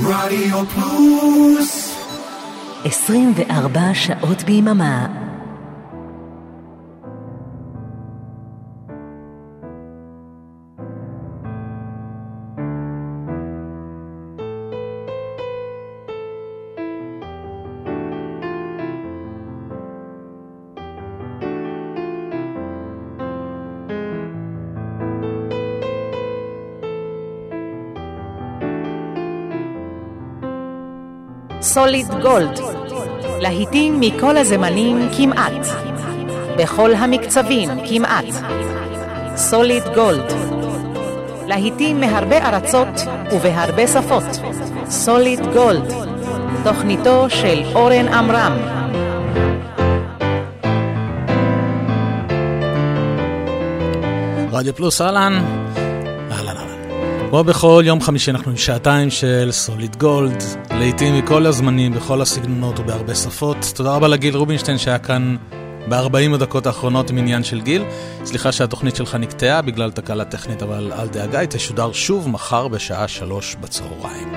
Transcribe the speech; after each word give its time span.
רדיו 0.00 0.64
פלוס. 0.66 1.94
24 2.84 3.80
שעות 3.94 4.42
ביממה 4.42 5.06
סוליד 31.78 32.06
גולד, 32.22 32.60
להיטים 33.40 34.00
מכל 34.00 34.36
הזמנים 34.36 35.08
כמעט, 35.16 35.66
בכל 36.56 36.94
המקצבים 36.94 37.68
כמעט. 37.88 38.24
סוליד 39.36 39.82
גולד, 39.94 40.32
להיטים 41.46 42.00
מהרבה 42.00 42.48
ארצות 42.48 42.88
ובהרבה 43.32 43.86
שפות. 43.86 44.24
סוליד 44.84 45.40
גולד, 45.52 45.92
תוכניתו 46.64 47.30
של 47.30 47.62
אורן 47.74 48.08
עמרם. 48.08 48.58
רדיו 54.52 54.74
פלוס, 54.74 55.00
אהלן. 55.00 55.42
כמו 57.30 57.44
בכל 57.44 57.82
יום 57.86 58.00
חמישי 58.00 58.30
אנחנו 58.30 58.50
עם 58.50 58.56
שעתיים 58.56 59.10
של 59.10 59.48
סוליד 59.52 59.96
גולד, 59.96 60.42
לעיתים 60.70 61.18
מכל 61.18 61.46
הזמנים, 61.46 61.92
בכל 61.92 62.20
הסגנונות 62.20 62.78
ובהרבה 62.78 63.14
שפות. 63.14 63.56
תודה 63.74 63.94
רבה 63.94 64.08
לגיל 64.08 64.36
רובינשטיין 64.36 64.78
שהיה 64.78 64.98
כאן 64.98 65.36
ב-40 65.88 66.34
הדקות 66.34 66.66
האחרונות 66.66 67.10
עם 67.10 67.18
עניין 67.18 67.44
של 67.44 67.60
גיל. 67.60 67.84
סליחה 68.24 68.52
שהתוכנית 68.52 68.96
שלך 68.96 69.14
נקטעה 69.14 69.62
בגלל 69.62 69.90
תקלה 69.90 70.24
טכנית, 70.24 70.62
אבל 70.62 70.92
אל 70.92 71.08
דאגה, 71.08 71.38
היא 71.38 71.48
תשודר 71.48 71.92
שוב 71.92 72.28
מחר 72.28 72.68
בשעה 72.68 73.08
שלוש 73.08 73.56
בצהריים. 73.60 74.32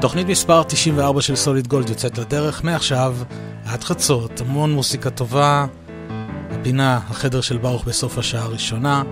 תוכנית 0.00 0.26
מספר 0.26 0.62
94 0.62 1.20
של 1.20 1.36
סוליד 1.36 1.66
גולד 1.66 1.88
יוצאת 1.88 2.18
לדרך 2.18 2.64
מעכשיו 2.64 3.16
עד 3.66 3.84
חצות, 3.84 4.40
המון 4.40 4.72
מוסיקה 4.72 5.10
טובה. 5.10 5.66
הפינה, 6.50 7.00
החדר 7.10 7.40
של 7.40 7.56
ברוך 7.56 7.84
בסוף 7.84 8.18
השעה 8.18 8.42
הראשונה. 8.42 9.02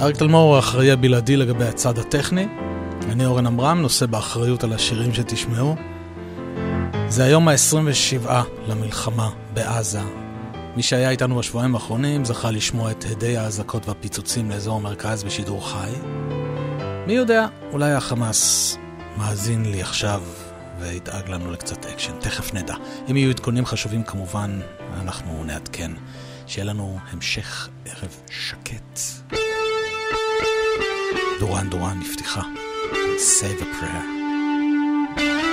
אריק 0.00 0.16
תלמור 0.16 0.48
הוא 0.48 0.56
האחראי 0.56 0.90
הבלעדי 0.90 1.36
לגבי 1.36 1.64
הצד 1.64 1.98
הטכני. 1.98 2.46
אני 3.10 3.26
אורן 3.26 3.46
עמרם, 3.46 3.80
נושא 3.82 4.06
באחריות 4.06 4.64
על 4.64 4.72
השירים 4.72 5.14
שתשמעו. 5.14 5.76
זה 7.08 7.24
היום 7.24 7.48
ה-27 7.48 8.30
למלחמה 8.68 9.30
בעזה. 9.54 10.00
מי 10.76 10.82
שהיה 10.82 11.10
איתנו 11.10 11.36
בשבועיים 11.36 11.74
האחרונים 11.74 12.24
זכה 12.24 12.50
לשמוע 12.50 12.90
את 12.90 13.04
הדי 13.10 13.36
האזעקות 13.36 13.88
והפיצוצים 13.88 14.50
לאזור 14.50 14.76
המרכז 14.76 15.24
בשידור 15.24 15.68
חי. 15.68 15.90
מי 17.06 17.12
יודע, 17.12 17.46
אולי 17.72 17.92
החמאס 17.92 18.76
מאזין 19.16 19.64
לי 19.72 19.82
עכשיו 19.82 20.22
וידאג 20.78 21.28
לנו 21.28 21.50
לקצת 21.52 21.86
אקשן, 21.86 22.12
תכף 22.20 22.54
נדע. 22.54 22.74
אם 23.10 23.16
יהיו 23.16 23.30
עדכונים 23.30 23.66
חשובים 23.66 24.02
כמובן, 24.02 24.60
אנחנו 25.02 25.44
נעדכן. 25.44 25.90
שיהיה 26.46 26.64
לנו 26.64 26.98
המשך 27.12 27.68
ערב 27.84 28.16
שקט. 28.30 29.00
דוראן 31.40 31.68
דוראן 31.68 31.98
נפתחה. 31.98 32.42
Save 33.16 33.62
a 33.62 33.66
prayer. 33.76 35.49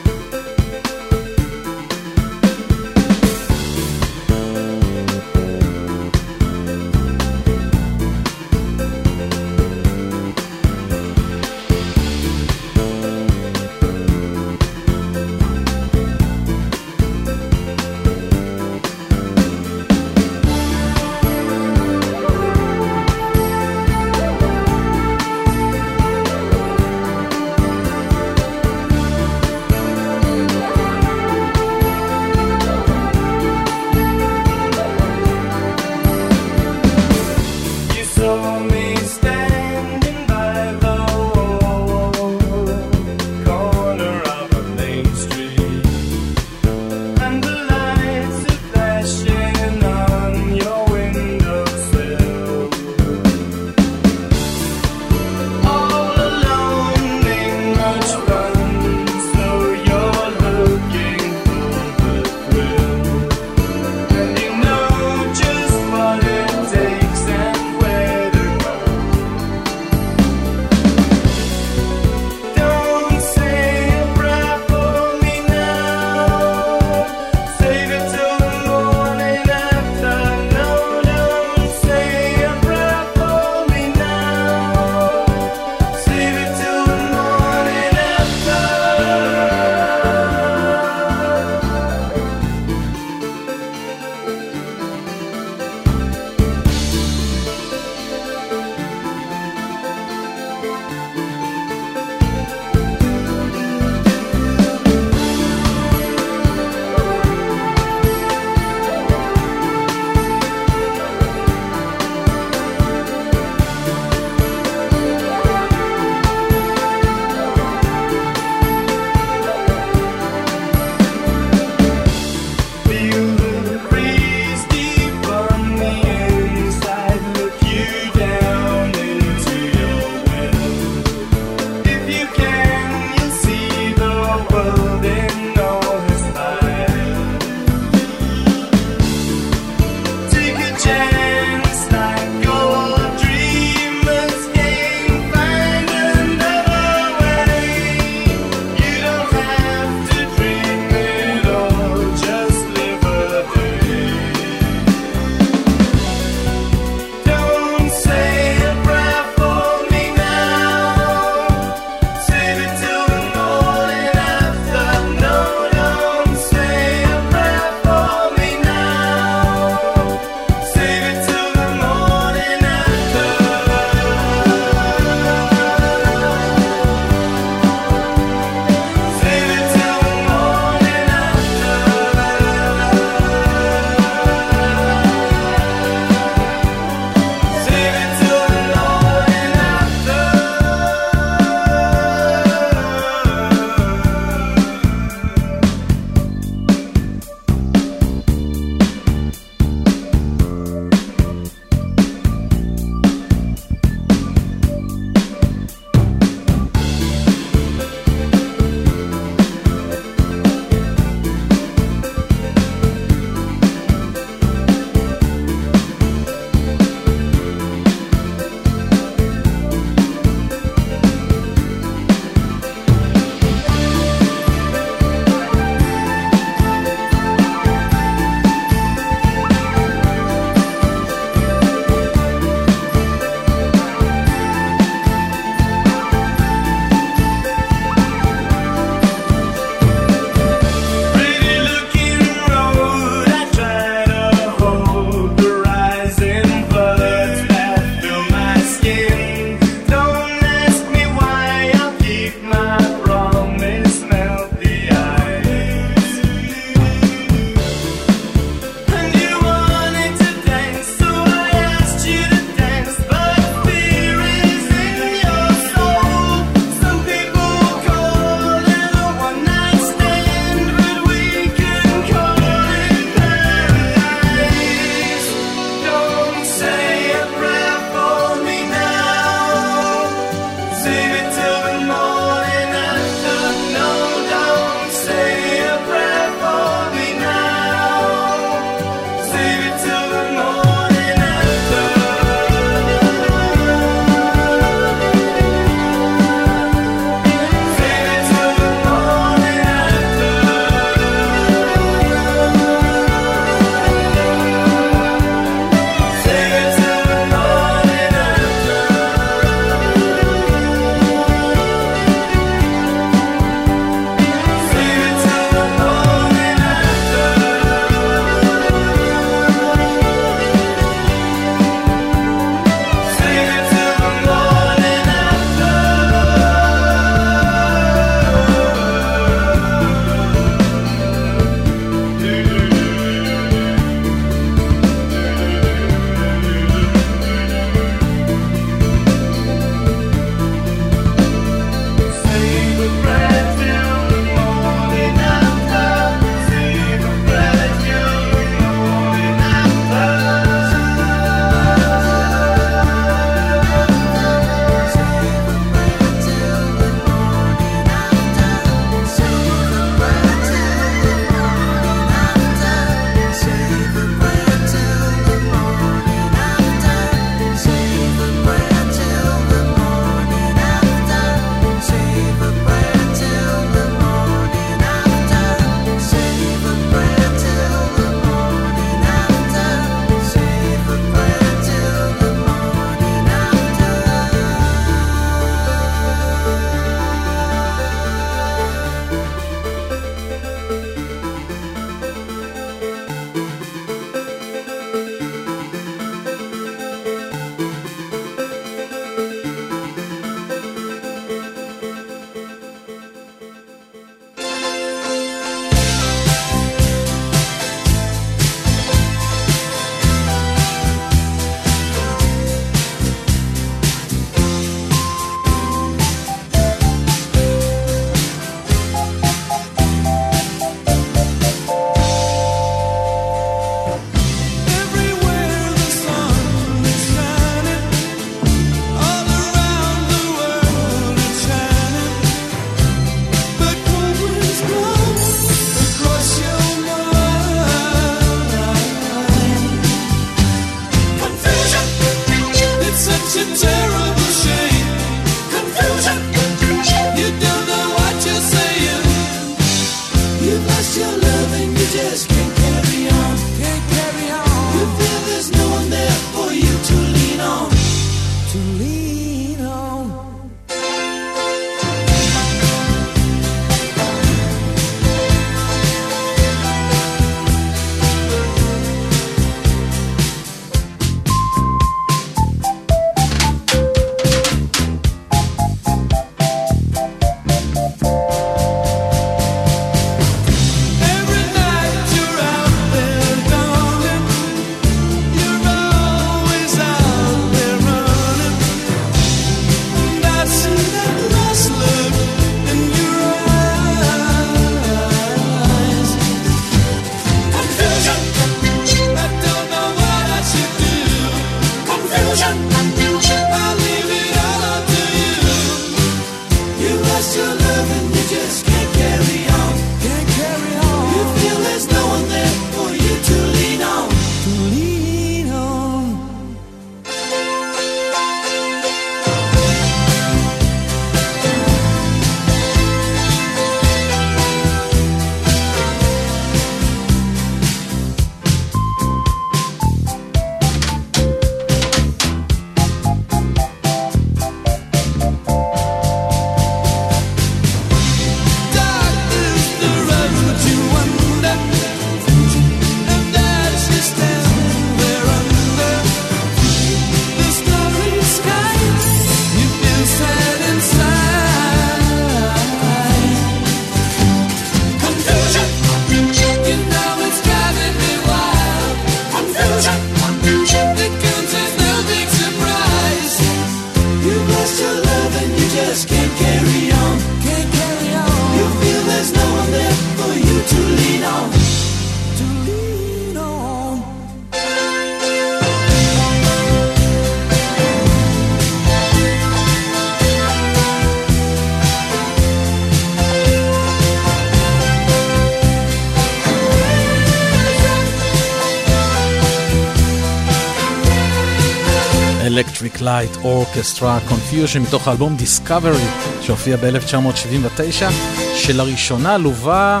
Orchestra 593.74 594.30
Confusion 594.30 594.78
מתוך 594.78 595.08
האלבום 595.08 595.36
Discovery 595.38 596.42
שהופיע 596.42 596.76
ב-1979 596.76 598.12
שלראשונה 598.54 599.38
לווה 599.38 600.00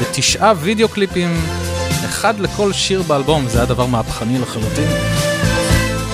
בתשעה 0.00 0.52
וידאו 0.60 0.88
קליפים 0.88 1.34
אחד 2.04 2.40
לכל 2.40 2.72
שיר 2.72 3.02
באלבום 3.02 3.48
זה 3.48 3.58
היה 3.58 3.66
דבר 3.66 3.86
מהפכני 3.86 4.38
לחלוטין. 4.38 4.88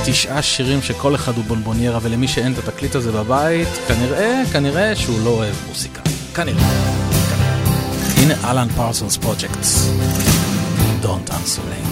תשעה 0.04 0.42
שירים 0.42 0.82
שכל 0.82 1.14
אחד 1.14 1.36
הוא 1.36 1.44
בונבוניירה 1.44 1.98
ולמי 2.02 2.28
שאין 2.28 2.52
את 2.52 2.58
התקליט 2.58 2.94
הזה 2.94 3.12
בבית 3.12 3.68
כנראה, 3.88 4.42
כנראה 4.52 4.96
שהוא 4.96 5.24
לא 5.24 5.30
אוהב 5.30 5.54
מוסיקה. 5.68 6.00
כנראה, 6.34 6.62
כנראה. 7.30 7.54
הנה 8.16 8.50
אלן 8.50 8.68
פרסונס 8.68 9.16
פרויקט 9.16 9.64
Don't 11.02 11.30
answer 11.30 11.62
me 11.70 11.87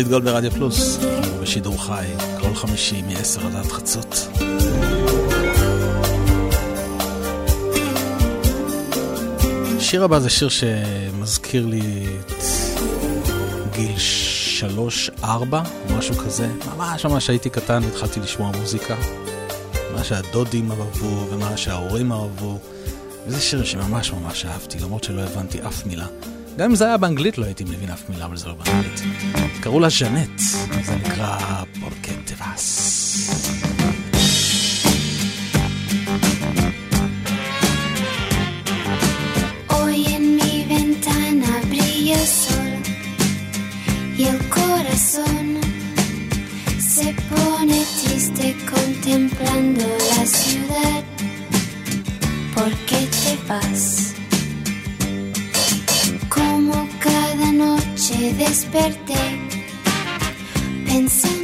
שמוליק 0.00 0.12
גולד 0.12 0.24
ברדיו 0.24 0.50
פלוס, 0.50 0.98
בשידור 1.42 1.84
חי, 1.84 2.06
כל 2.40 2.54
חמישי 2.54 3.02
מ-10 3.02 3.46
עד 3.46 3.54
עד 3.54 3.66
חצות. 3.66 4.28
השיר 9.76 10.04
הבא 10.04 10.18
זה 10.18 10.30
שיר 10.30 10.48
שמזכיר 10.48 11.66
לי 11.66 12.06
את 12.26 12.44
גיל 13.76 13.94
3-4, 15.22 15.24
משהו 15.96 16.14
כזה. 16.14 16.48
ממש 16.76 17.06
ממש 17.06 17.30
הייתי 17.30 17.50
קטן, 17.50 17.82
התחלתי 17.84 18.20
לשמוע 18.20 18.50
מוזיקה. 18.60 18.96
מה 19.94 20.04
שהדודים 20.04 20.70
אהבו 20.70 21.26
ומה 21.30 21.56
שההורים 21.56 22.12
אהבו. 22.12 22.58
וזה 23.26 23.40
שיר 23.40 23.64
שממש 23.64 24.12
ממש 24.12 24.44
אהבתי, 24.44 24.78
למרות 24.78 25.04
שלא 25.04 25.20
הבנתי 25.20 25.58
אף 25.66 25.86
מילה. 25.86 26.06
גם 26.60 26.70
אם 26.70 26.76
זה 26.76 26.86
היה 26.86 26.96
באנגלית 26.96 27.38
לא 27.38 27.44
הייתי 27.44 27.64
מבין 27.64 27.90
אף 27.90 28.10
מילה, 28.10 28.24
אבל 28.24 28.36
זה 28.36 28.48
לא 28.48 28.54
באנגלית. 28.54 29.00
קראו 29.60 29.80
לה 29.80 29.88
ז'נט, 29.88 30.38
זה 30.82 30.96
נקרא 30.96 31.62
y 44.20 44.24
el 44.32 44.40
corazón 44.58 45.46
se 46.94 47.06
pone 47.32 47.78
triste 48.00 48.46
contemplando 48.74 49.86
la 50.10 50.22
ciudad. 50.26 51.02
¿Por 52.54 52.72
qué 52.88 53.00
te 53.22 53.32
vas? 53.48 54.09
desperté 58.32 59.14
pensando. 60.86 61.39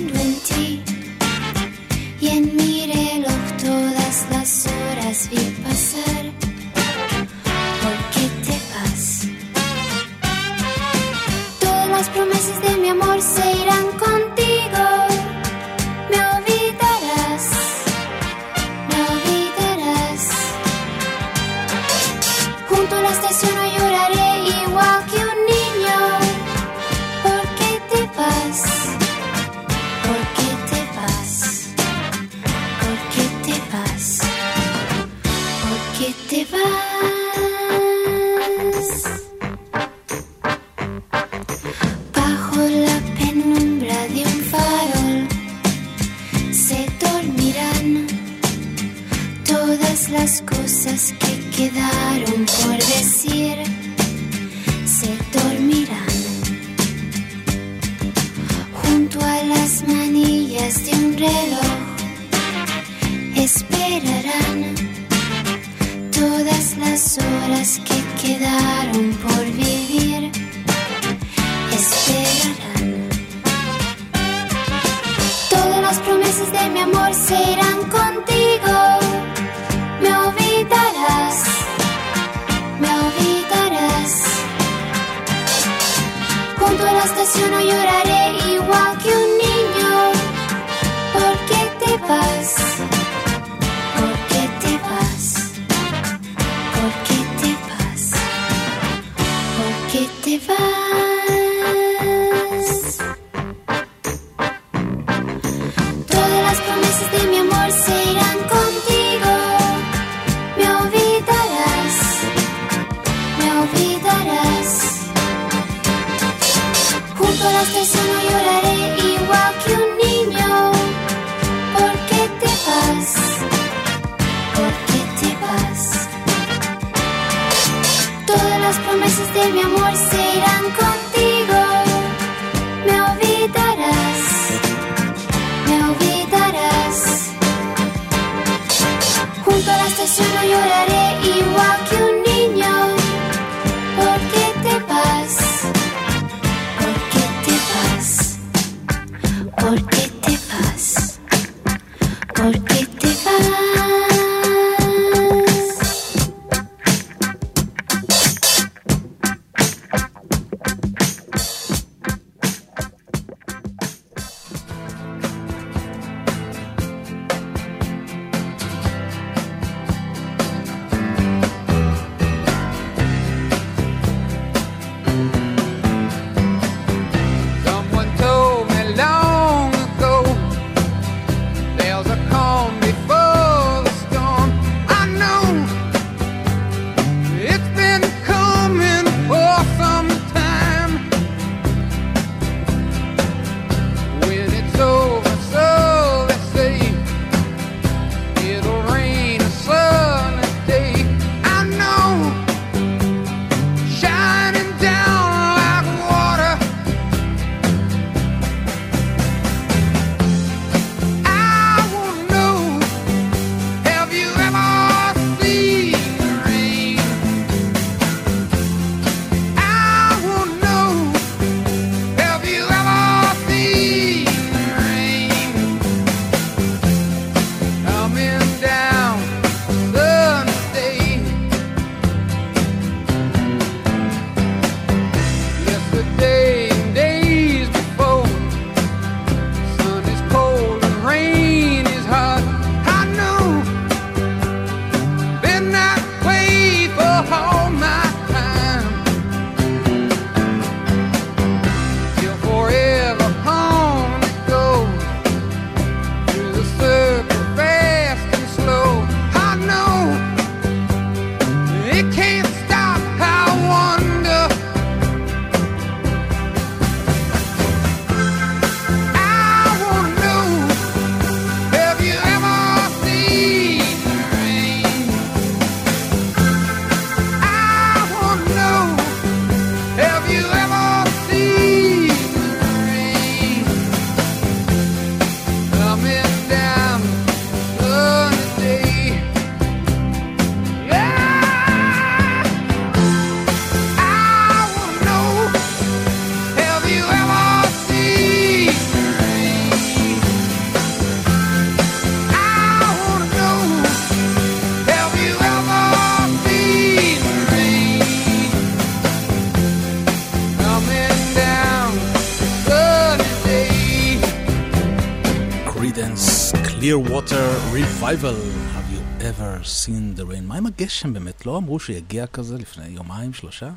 Clear 316.87 316.99
Water 317.15 317.47
Revival. 317.81 318.39
Have 318.77 318.89
you 318.95 319.03
ever 319.31 319.65
seen 319.65 320.15
the 320.15 320.25
rain? 320.25 320.47
מה 320.47 320.57
עם 320.57 320.67
הגשם 320.67 321.13
באמת? 321.13 321.47
לא 321.47 321.57
אמרו 321.57 321.79
שיגיע 321.79 322.27
כזה 322.27 322.59
לפני 322.59 322.89
יומיים, 322.89 323.33
שלושה? 323.33 323.71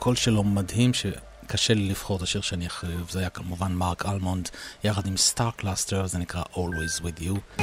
הקול 0.00 0.16
שלו 0.16 0.42
מדהים, 0.44 0.90
שקשה 0.94 1.74
לי 1.74 1.88
לבחור 1.88 2.16
את 2.16 2.22
השיר 2.22 2.40
שאני 2.40 2.66
הכי 2.66 2.86
אוהב, 2.86 3.10
זה 3.10 3.18
היה 3.18 3.30
כמובן 3.30 3.72
מרק 3.72 4.06
אלמונד, 4.06 4.48
יחד 4.84 5.06
עם 5.06 5.16
סטאר 5.16 5.50
קלאסטר, 5.50 6.06
זה 6.06 6.18
נקרא 6.18 6.42
Always 6.54 7.00
With 7.00 7.22
You. 7.22 7.62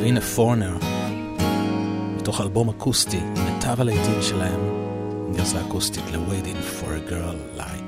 והנה 0.00 0.20
פורנר, 0.20 0.76
בתוך 2.18 2.40
אלבום 2.40 2.68
אקוסטי, 2.68 3.20
מיטב 3.20 3.80
הלעיתים 3.80 4.22
שלהם, 4.22 4.60
גרסה 5.36 5.60
אקוסטית 5.60 6.04
ל-Waiting 6.12 6.80
for 6.80 6.86
a 6.86 7.10
Girl 7.10 7.60
Like. 7.60 7.85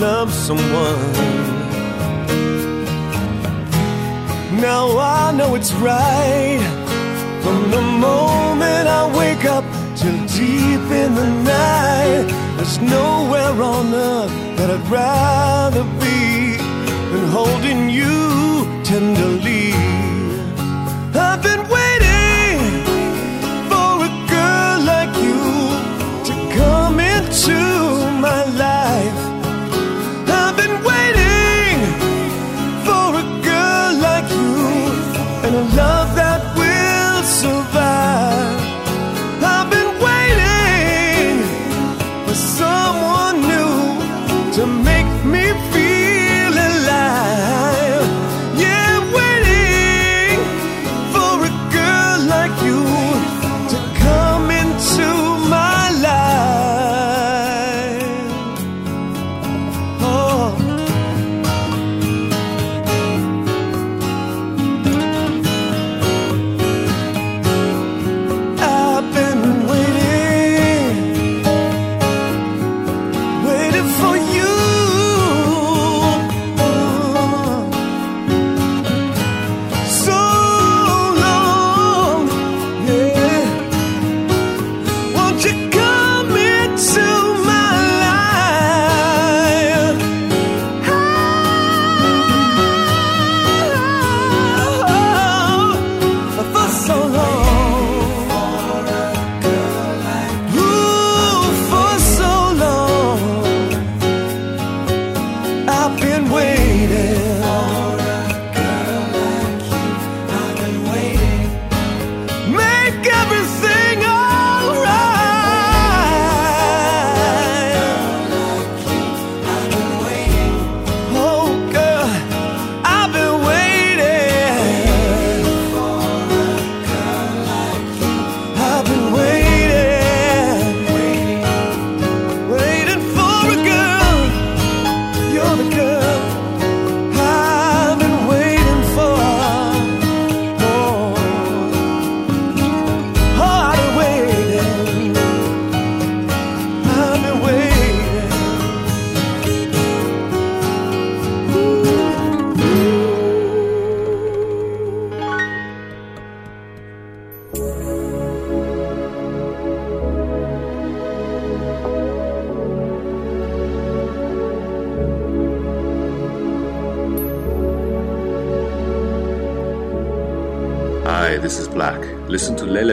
love 0.00 0.32
someone. 0.32 1.12
Now 4.60 4.96
I 4.98 5.32
know 5.32 5.54
it's 5.56 5.72
right 5.72 6.60
from 7.42 7.70
the 7.70 7.82
moment 7.82 8.86
I 8.88 9.02
wake 9.16 9.44
up 9.44 9.64
till 9.96 10.18
deep 10.26 10.84
in 11.02 11.14
the 11.14 11.28
night. 11.42 12.26
There's 12.56 12.78
nowhere 12.80 13.60
on 13.60 13.92
earth 13.92 14.30
that 14.56 14.70
I'd 14.70 14.88
rather 14.88 15.84
be 16.00 16.56
than 17.12 17.28
holding 17.28 17.90
you 17.90 18.82
tenderly. 18.84 20.07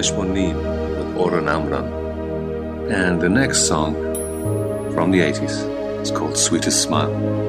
Hashmonim 0.06 0.56
with 0.98 1.18
Oren 1.18 1.50
Amram. 1.50 1.86
And 2.92 3.20
the 3.20 3.30
next 3.30 3.68
song 3.68 3.96
from 4.94 5.10
the 5.10 5.20
80s 5.20 6.02
is 6.02 6.12
called 6.12 6.38
Sweetest 6.38 6.84
Smile. 6.84 7.45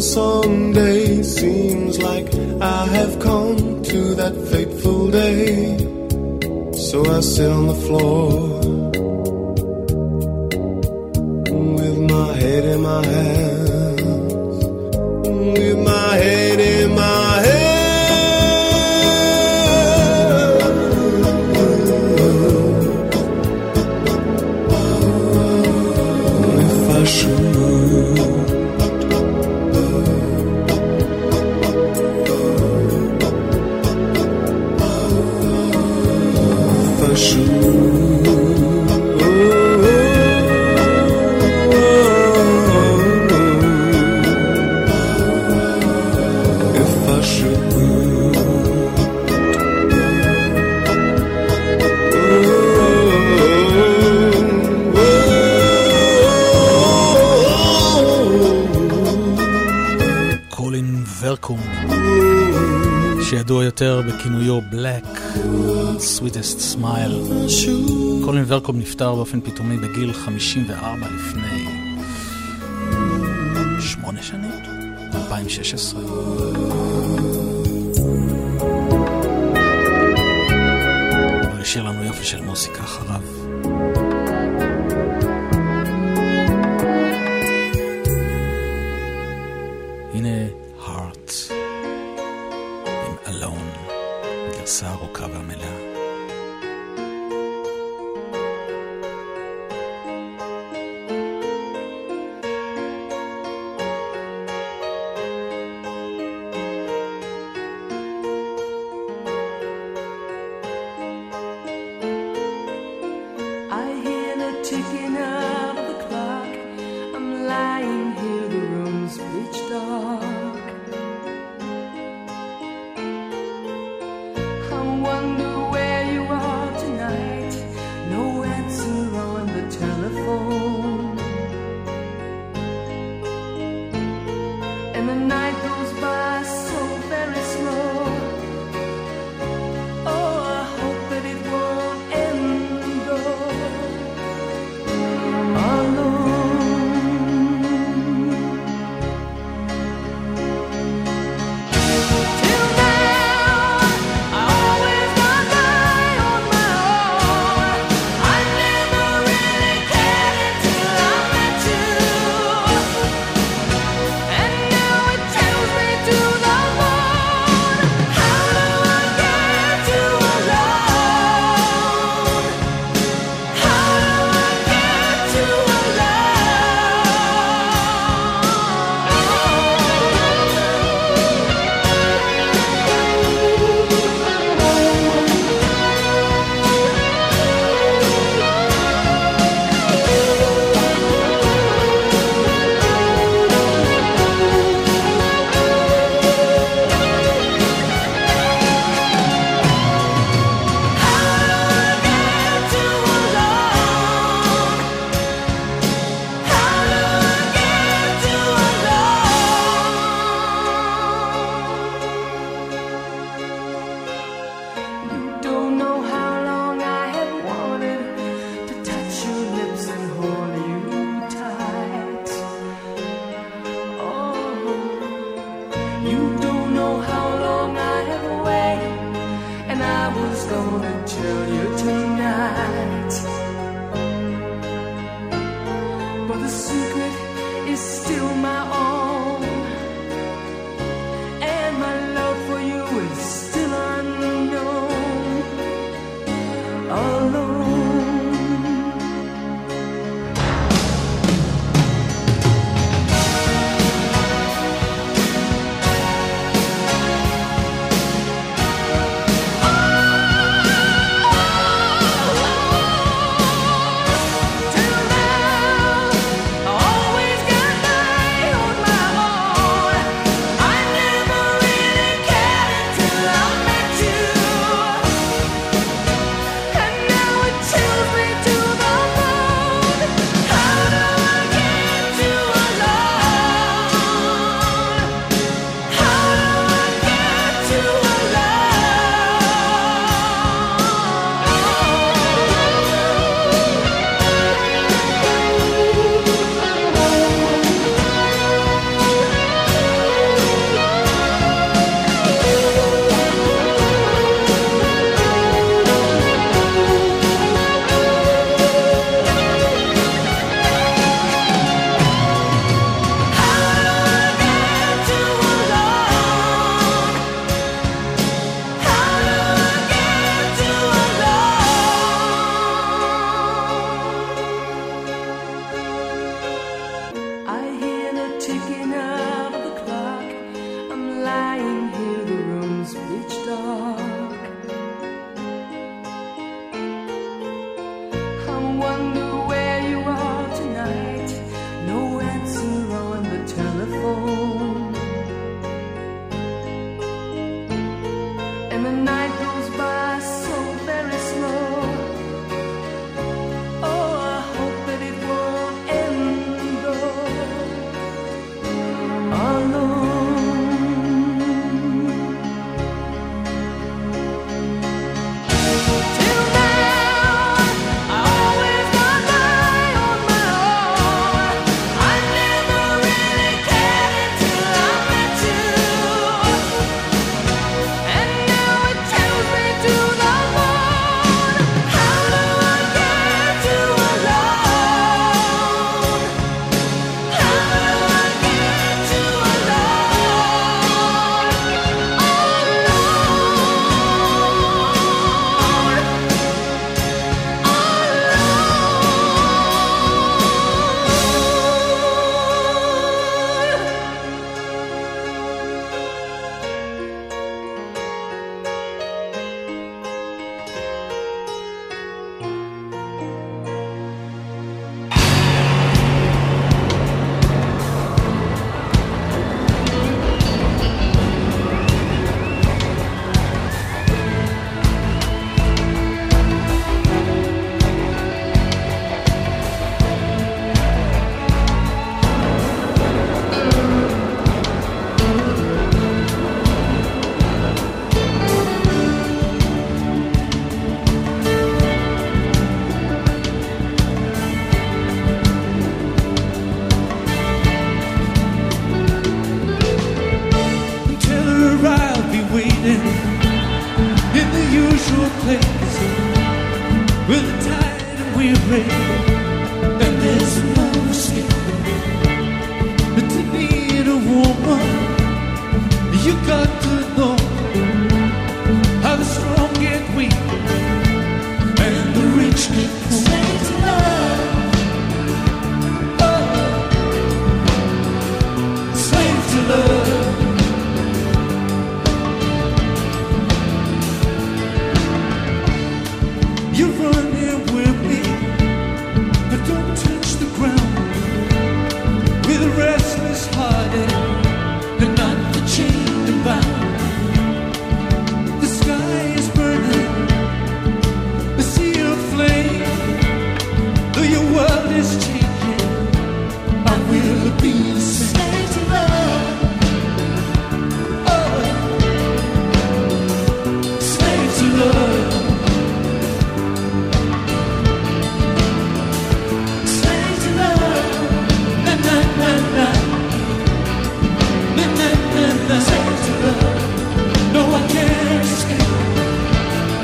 someday. 0.00 0.83
יעקב 68.64 68.76
נפטר 68.76 69.14
באופן 69.14 69.40
פתאומי 69.40 69.76
בגיל 69.76 70.12
54 70.12 71.06
לפני 71.06 71.64
שמונה 73.80 74.22
שנים, 74.22 74.50
2016. 75.14 76.00
הוא 76.00 76.54
השאיר 81.60 81.84
לנו 81.84 82.04
יופי 82.04 82.24
של 82.24 82.44
מוסיקה 82.44 82.84
אחריו. 82.84 83.20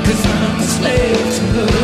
Cause 0.05 0.25
I'm 0.25 0.59
a 0.59 0.63
slave 0.63 1.35
to 1.35 1.43
her. 1.53 1.80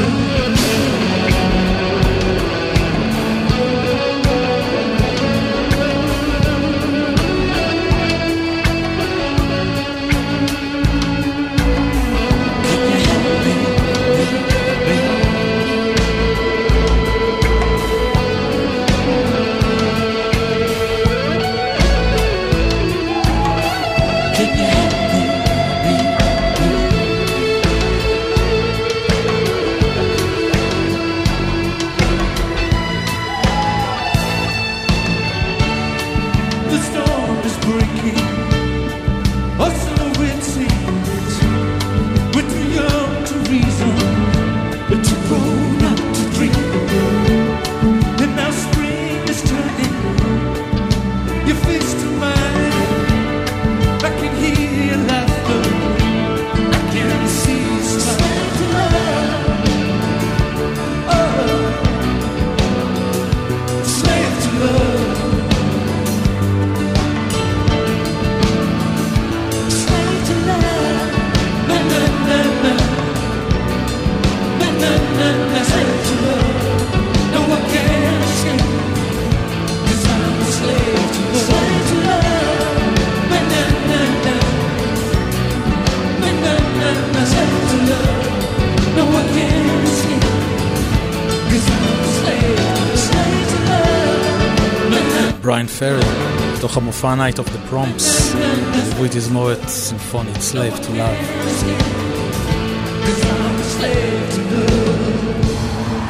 Far 97.01 97.15
Night 97.15 97.39
of 97.39 97.47
the 97.47 97.71
Prompts, 97.71 98.35
ליוו 98.75 99.05
את 99.05 99.11
תזמורת 99.11 99.67
סימפונית 99.67 100.35
Slave 100.35 100.79
to 100.83 100.89
Love. 100.89 101.47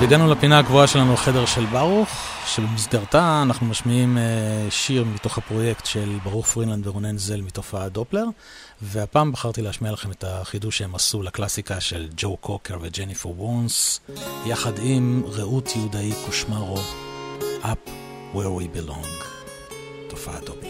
הגענו 0.01 0.27
לפינה 0.27 0.59
הקבועה 0.59 0.87
שלנו, 0.87 1.13
החדר 1.13 1.45
של 1.45 1.65
ברוך, 1.65 2.09
שבמסגרתה 2.45 3.41
אנחנו 3.41 3.65
משמיעים 3.65 4.17
אה, 4.17 4.23
שיר 4.69 5.03
מתוך 5.03 5.37
הפרויקט 5.37 5.85
של 5.85 6.17
ברוך 6.23 6.47
פרינלנד 6.47 6.87
ורונן 6.87 7.17
זל 7.17 7.41
מתופעת 7.41 7.91
דופלר, 7.91 8.25
והפעם 8.81 9.31
בחרתי 9.31 9.61
להשמיע 9.61 9.91
לכם 9.91 10.11
את 10.11 10.23
החידוש 10.27 10.77
שהם 10.77 10.95
עשו 10.95 11.23
לקלאסיקה 11.23 11.81
של 11.81 12.07
ג'ו 12.17 12.37
קוקר 12.37 12.77
וג'ניפור 12.81 13.35
וונס, 13.37 13.99
יחד 14.45 14.73
עם 14.81 15.23
רעות 15.25 15.75
יהודאי 15.75 16.11
קושמרו, 16.25 16.77
Up 17.63 17.89
Where 18.33 18.59
We 18.59 18.77
Belong. 18.77 19.37
תופעת 20.07 20.43
דופלר. 20.43 20.66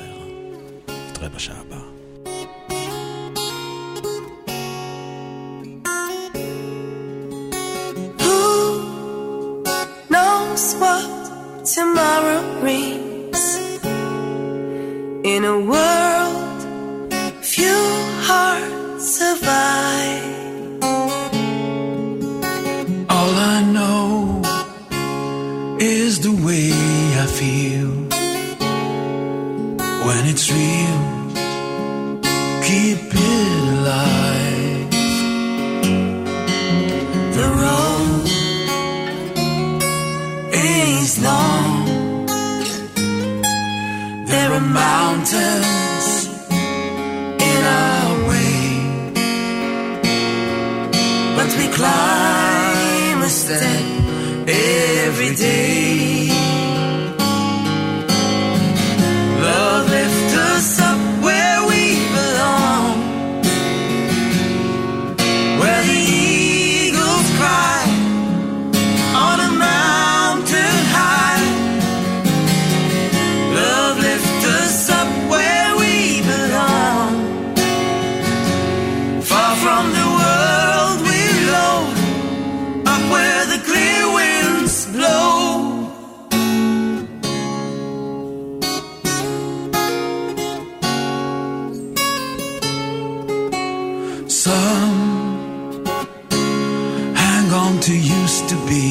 belong 97.57 97.79
to 97.79 97.97
used 97.97 98.49
to 98.49 98.55
be. 98.67 98.87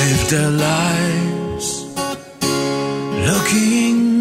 Lived 0.00 0.30
their 0.30 0.50
lives 0.50 1.66
looking 3.28 4.15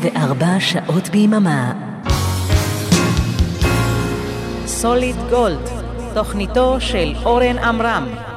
24 0.00 0.60
שעות 0.60 1.08
ביממה. 1.08 1.72
סוליד 4.66 5.16
גולד, 5.30 5.68
תוכניתו 6.14 6.76
של 6.80 7.12
אורן 7.24 7.58
עמרם. 7.58 8.29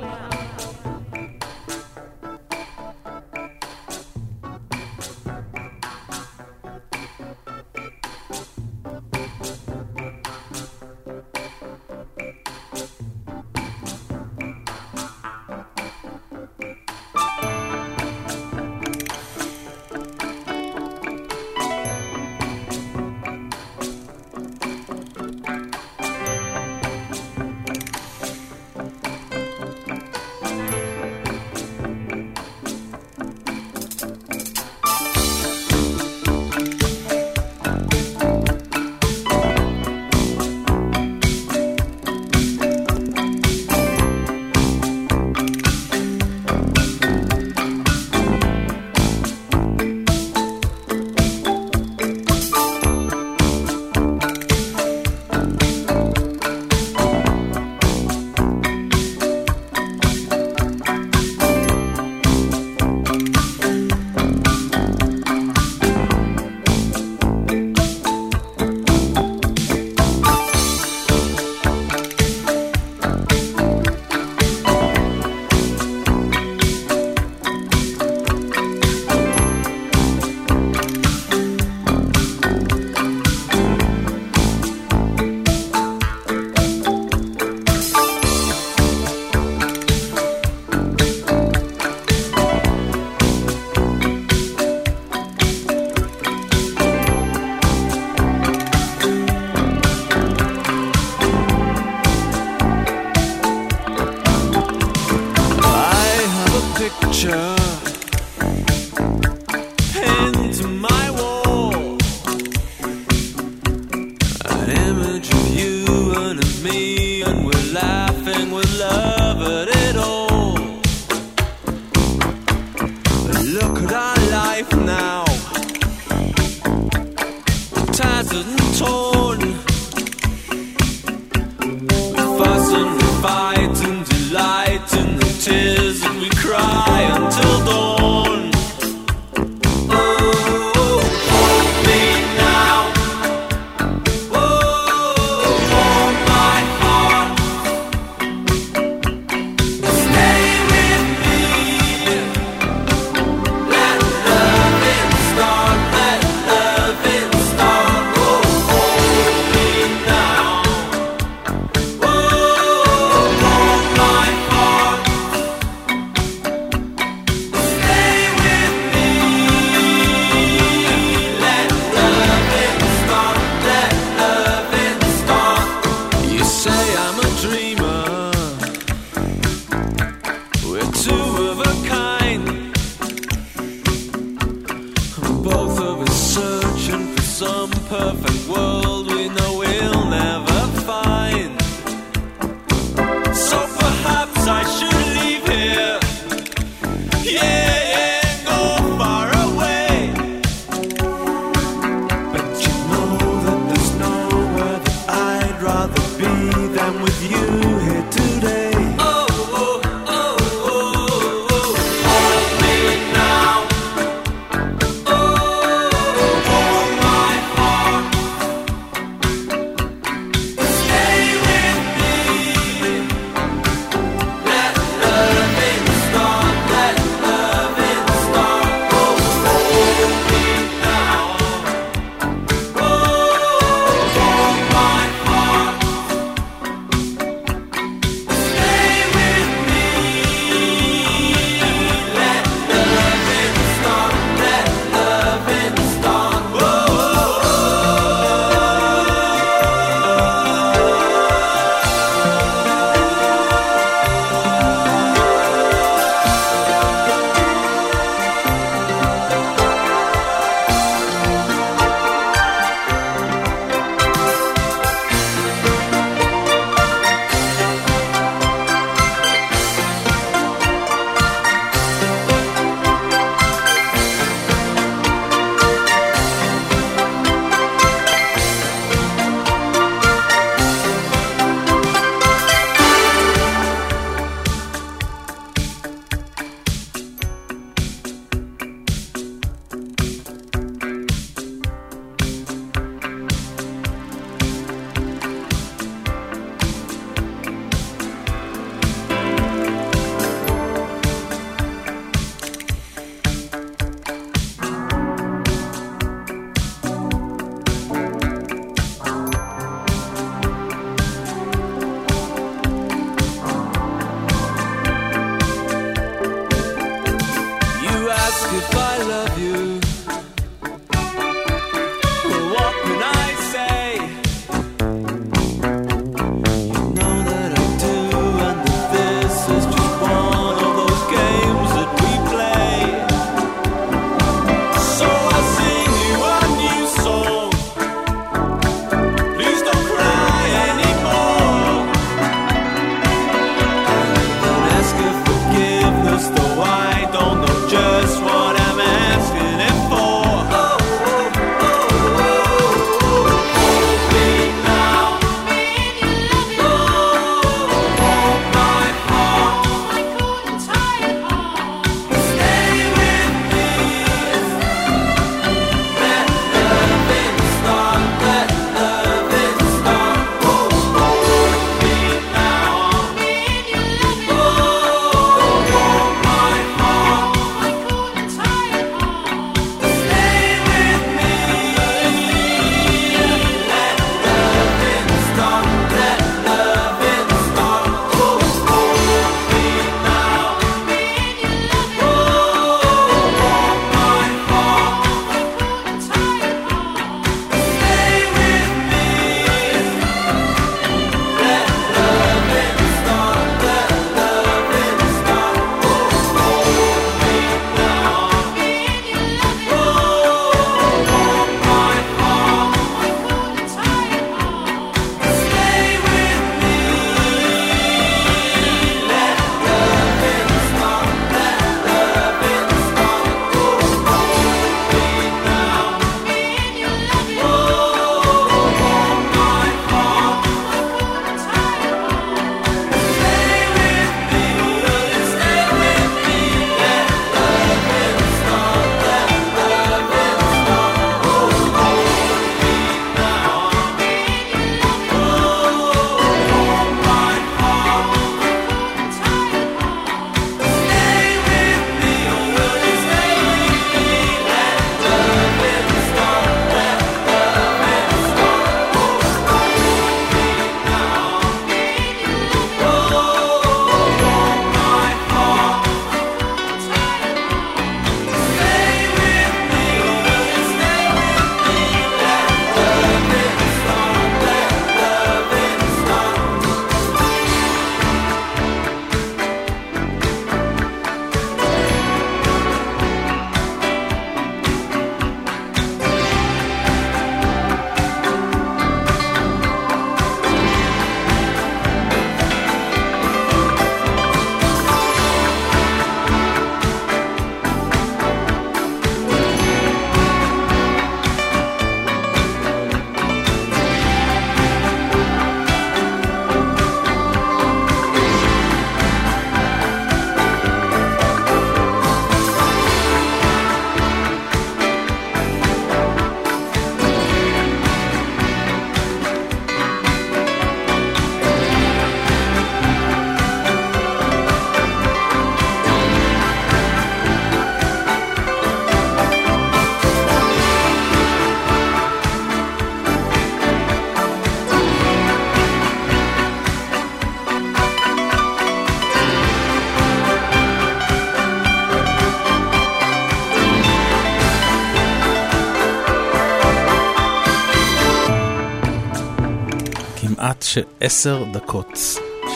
של 550.73 550.81
עשר 550.99 551.43
דקות 551.53 551.99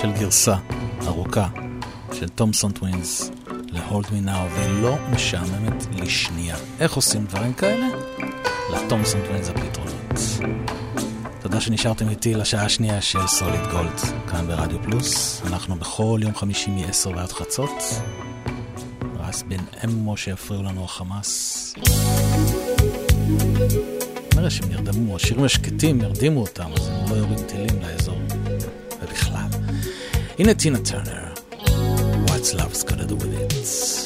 של 0.01 0.11
גרסה 0.11 0.55
ארוכה 1.07 1.47
של 2.13 2.27
תומסון 2.27 2.71
טווינס 2.71 3.31
ל-Hold 3.49 4.05
Me 4.05 4.27
Now, 4.27 4.59
ולא 4.59 4.95
משעממת 5.11 5.85
לשנייה. 5.95 6.55
איך 6.79 6.93
עושים 6.93 7.25
דברים 7.25 7.53
כאלה? 7.53 7.87
לתומסון 8.73 9.21
טווינס 9.25 9.49
הפתרונות. 9.49 10.49
תודה 11.41 11.61
שנשארתם 11.61 12.09
איתי 12.09 12.33
לשעה 12.33 12.65
השנייה 12.65 13.01
של 13.01 13.27
סוליד 13.27 13.67
גולד, 13.71 13.99
כאן 14.31 14.47
ברדיו 14.47 14.83
פלוס. 14.83 15.41
אנחנו 15.45 15.75
בכל 15.75 16.19
יום 16.23 16.35
חמישי 16.35 16.69
מ-10 16.71 17.07
ועד 17.15 17.31
חצות. 17.31 17.83
רס 19.19 19.43
בן 19.43 19.63
אמו 19.85 20.17
שיפריעו 20.17 20.63
לנו 20.63 20.83
החמאס. 20.83 21.73
כנראה 24.31 24.49
שהם 24.49 24.69
נרדמו, 24.69 25.15
השירים 25.15 25.43
השקטים 25.43 26.01
ירדימו 26.01 26.41
אותם, 26.41 26.71
לא 27.09 27.15
יורים 27.15 27.39
טילים 27.47 27.81
לאזור, 27.81 28.17
ובכלל. 29.01 29.47
הנה 30.39 30.53
טינה 30.53 30.79
טרנר, 30.79 31.33
What's 32.27 32.53
Love's 32.53 32.83
Gonna 32.83 33.07
Do 33.09 33.15
With 33.15 33.53
It. 33.53 33.96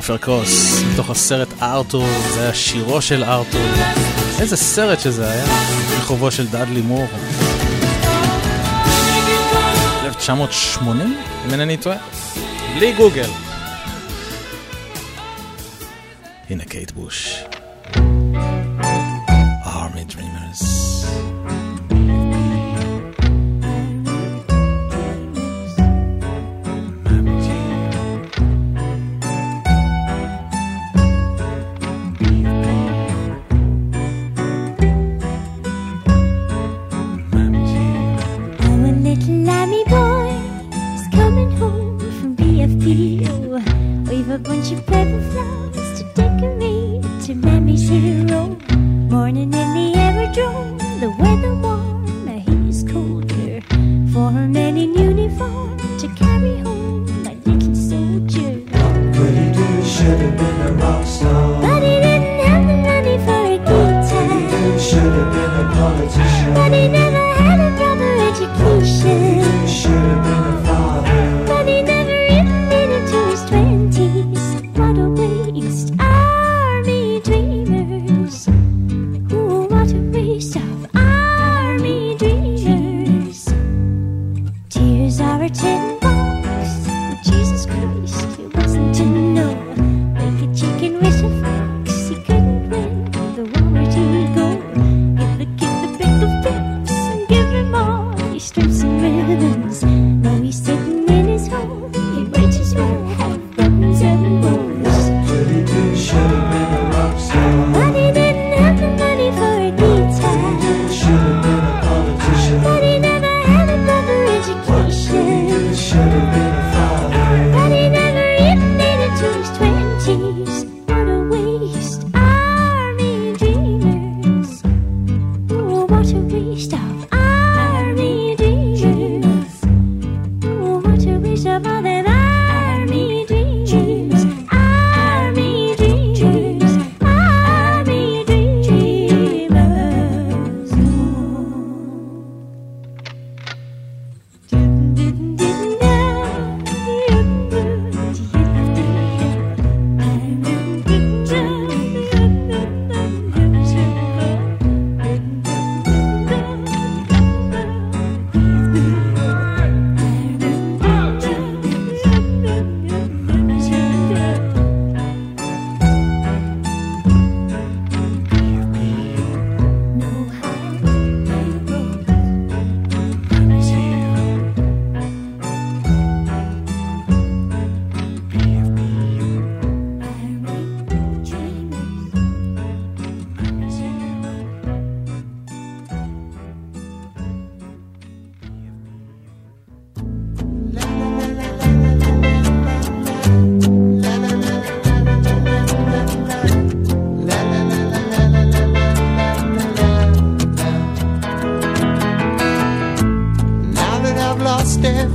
כריסטופר 0.00 0.18
קרוס, 0.24 0.82
מתוך 0.92 1.10
הסרט 1.10 1.48
ארתור, 1.62 2.06
זה 2.34 2.42
היה 2.42 2.54
שירו 2.54 3.02
של 3.02 3.24
ארתור. 3.24 3.60
איזה 4.40 4.56
סרט 4.56 5.00
שזה 5.00 5.30
היה, 5.30 5.44
מחובו 5.98 6.30
של 6.30 6.46
דאדלי 6.46 6.80
מור. 6.80 7.08
1980, 10.04 11.16
אם 11.46 11.50
אינני 11.52 11.76
טועה? 11.76 11.96
בלי 12.74 12.92
גוגל. 12.92 13.30
הנה 16.50 16.64
קייט 16.64 16.90
בוש. 16.90 17.49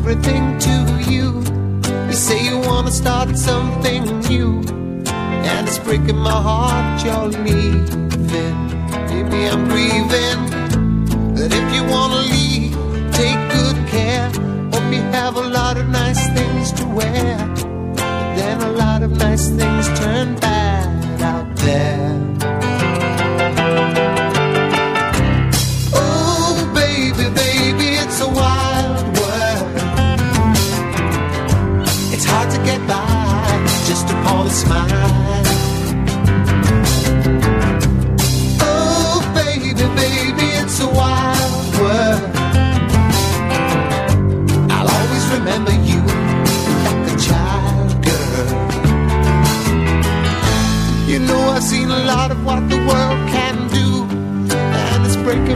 everything 0.07 0.59
to 0.59 1.11
you. 1.11 1.41
You 2.07 2.13
say 2.13 2.45
you 2.45 2.59
wanna 2.59 2.91
start 2.91 3.35
something 3.35 4.03
new, 4.29 4.61
and 5.49 5.67
it's 5.67 5.79
breaking 5.79 6.17
my 6.17 6.39
heart 6.47 7.03
you're 7.03 7.29
leaving. 7.43 8.55
Maybe 9.09 9.39
I'm 9.51 9.67
grieving, 9.67 10.41
but 11.33 11.51
if 11.51 11.67
you 11.75 11.83
wanna 11.89 12.21
leave, 12.35 12.77
take 13.13 13.39
good 13.57 13.77
care. 13.87 14.29
Hope 14.71 14.93
you 14.93 15.01
have 15.19 15.37
a 15.37 15.47
lot 15.59 15.75
of 15.77 15.87
nice 15.89 16.23
things 16.37 16.71
to 16.73 16.85
wear, 16.85 17.37
but 17.95 18.35
then 18.37 18.61
a 18.61 18.71
lot 18.83 19.01
of 19.01 19.09
nice 19.17 19.49
things 19.49 19.87
turn. 19.99 20.44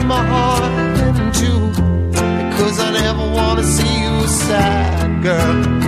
my 0.10 0.26
heart 0.26 0.98
in 1.19 1.31
two 1.34 1.68
because 2.49 2.80
I 2.80 2.91
never 2.94 3.31
want 3.31 3.60
to 3.60 3.65
see 3.65 4.02
you 4.02 4.27
sad, 4.27 5.22
girl. 5.22 5.78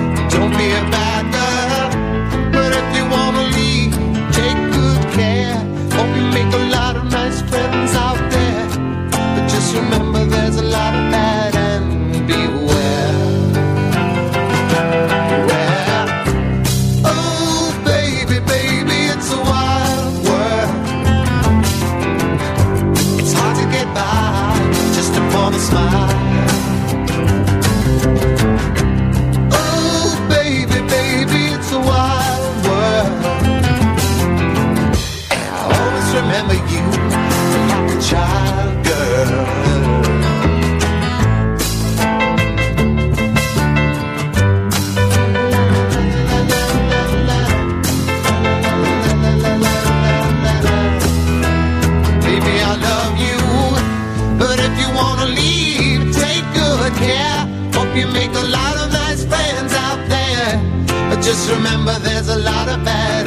Just 61.32 61.50
remember 61.50 61.98
there's 62.00 62.28
a 62.28 62.40
lot 62.40 62.68
of 62.68 62.84
bad 62.84 63.21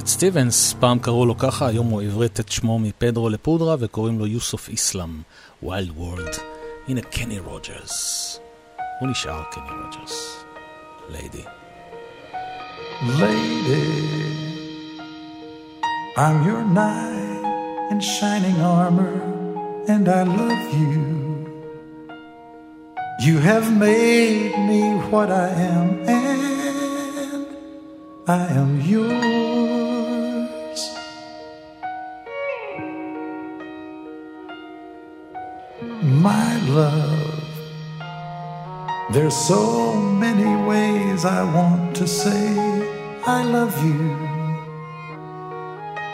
קט 0.00 0.06
סטיבנס, 0.06 0.74
פעם 0.80 0.98
קראו 0.98 1.26
לו 1.26 1.38
ככה, 1.38 1.66
היום 1.66 1.86
הוא 1.86 2.02
עברת 2.02 2.40
את 2.40 2.48
שמו 2.48 2.78
מפדרו 2.78 3.28
לפודרה 3.28 3.76
וקוראים 3.78 4.18
לו 4.18 4.26
יוסוף 4.26 4.68
איסלאם, 4.68 5.20
ויילד 5.62 5.90
וורלד. 5.90 6.32
הנה 6.88 7.00
קני 7.00 7.38
רוג'רס. 7.38 8.38
הוא 9.00 9.08
נשאר 9.08 9.42
קני 9.50 9.62
רוג'רס. 9.84 10.44
ליידי. 11.08 11.42
Lady, 13.20 13.88
I'm 16.16 16.38
your 16.48 16.64
knight 16.76 17.90
in 17.90 18.00
shining 18.00 18.58
armor, 18.78 19.16
and 19.92 20.08
I 20.08 20.22
love 20.22 20.64
you. 20.80 20.96
You 23.26 23.36
have 23.38 23.66
made 23.86 24.54
me 24.70 24.82
what 25.10 25.28
I 25.30 25.48
am, 25.74 25.88
and 26.08 27.46
I 28.26 28.44
am 28.60 28.80
yours. 28.80 29.39
My 36.19 36.59
love, 36.67 37.43
there's 39.13 39.35
so 39.35 39.95
many 39.95 40.55
ways 40.67 41.23
I 41.23 41.43
want 41.43 41.95
to 41.95 42.05
say 42.05 42.53
I 43.25 43.43
love 43.43 43.81
you. 43.85 44.17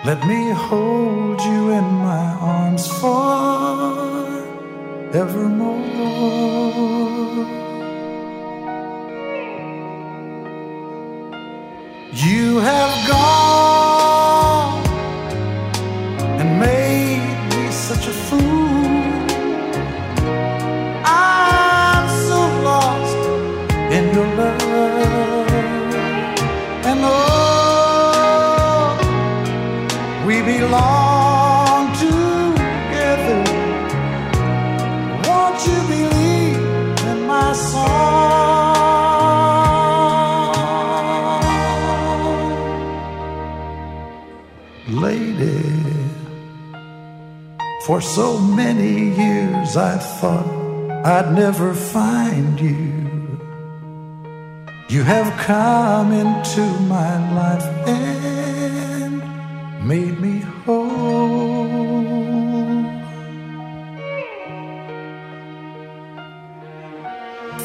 Let 0.05 0.25
me 0.27 0.51
hold 0.51 1.41
you 1.41 1.71
in 1.71 1.83
my 1.83 2.37
arms 2.39 2.87
forevermore. 2.87 4.47
You 12.13 12.59
have 12.59 13.07
gone 13.07 13.46
for 47.87 48.01
so 48.01 48.37
many 48.37 49.15
years 49.15 49.77
I 49.77 49.97
thought 49.97 50.45
I'd 51.05 51.33
never 51.33 51.73
find 51.73 52.59
you. 52.59 52.85
You 54.89 55.03
have 55.03 55.29
come 55.39 56.11
into 56.11 56.65
my 56.95 57.13
life 57.33 57.67
and 57.87 59.13
made 59.87 60.19
me 60.19 60.39
whole. 60.65 61.63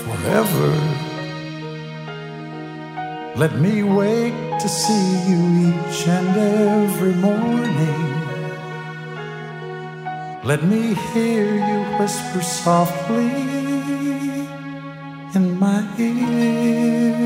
Forever, 0.05 0.71
let 3.35 3.57
me 3.57 3.83
wake 3.83 4.39
to 4.61 4.69
see 4.69 5.07
you 5.29 5.41
each 5.69 6.07
and 6.07 6.37
every 6.37 7.15
morning. 7.15 8.12
Let 10.45 10.65
me 10.65 10.95
hear 11.13 11.55
you 11.55 11.99
whisper 11.99 12.43
softly 12.43 13.31
in 15.37 15.57
my 15.57 15.87
ear. 15.97 17.23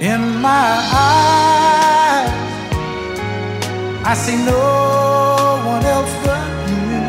In 0.00 0.22
my 0.42 0.68
eyes, 0.92 2.28
I 4.04 4.12
see 4.14 4.36
no 4.36 5.62
one 5.64 5.84
else 5.86 6.14
but 6.26 6.46
you. 6.68 7.00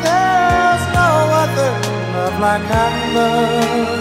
There's 0.00 0.84
no 0.96 1.10
other 1.42 1.72
love 2.14 2.40
like 2.40 2.70
I 2.70 3.14
love. 3.14 3.99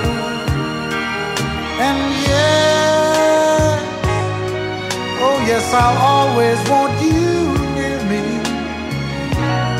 Yes, 5.71 5.81
I'll 5.81 5.97
always 5.97 6.69
want 6.69 7.01
you 7.01 7.53
near 7.75 7.99
me. 8.05 8.23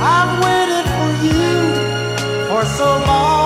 I've 0.02 0.34
waited 0.44 0.86
for 0.96 1.10
you 1.26 2.48
for 2.48 2.66
so 2.66 2.86
long. 3.08 3.39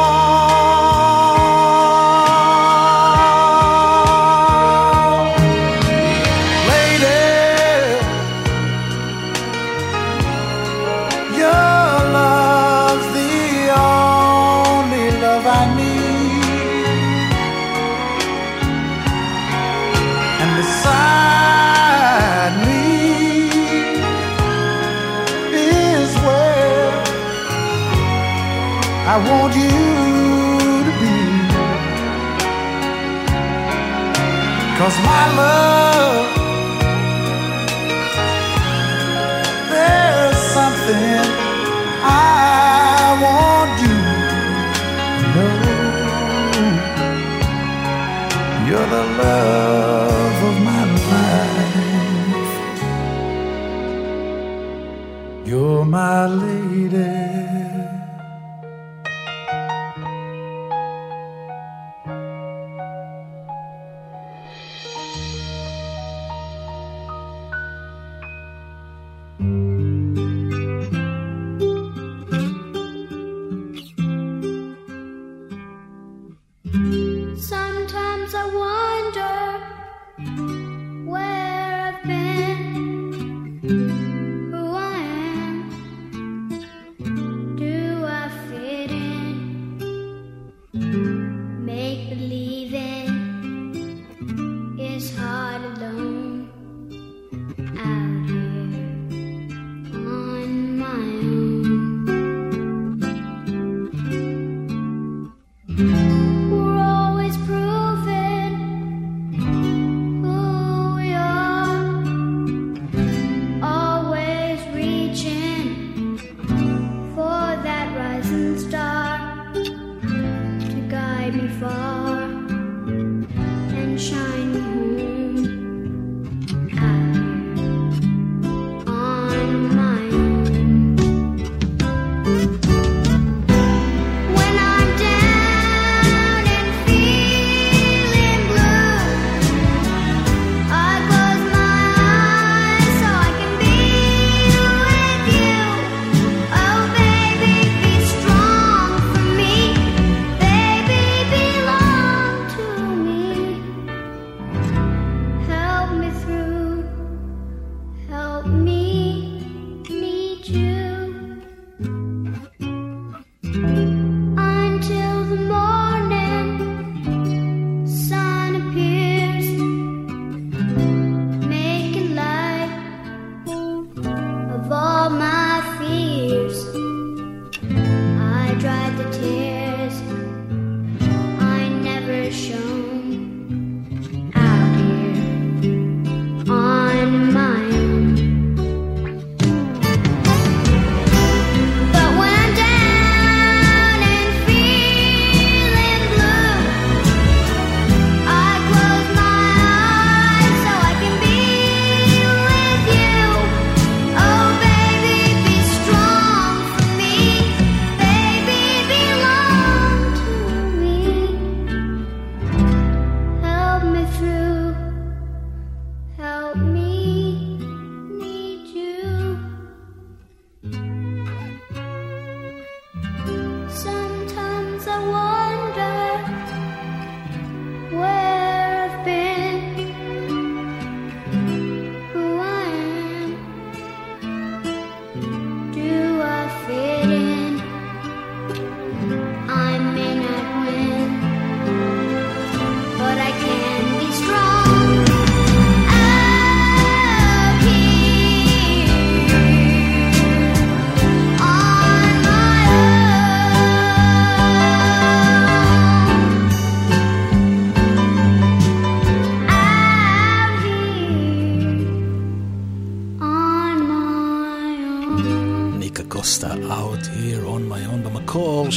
Música 105.75 106.32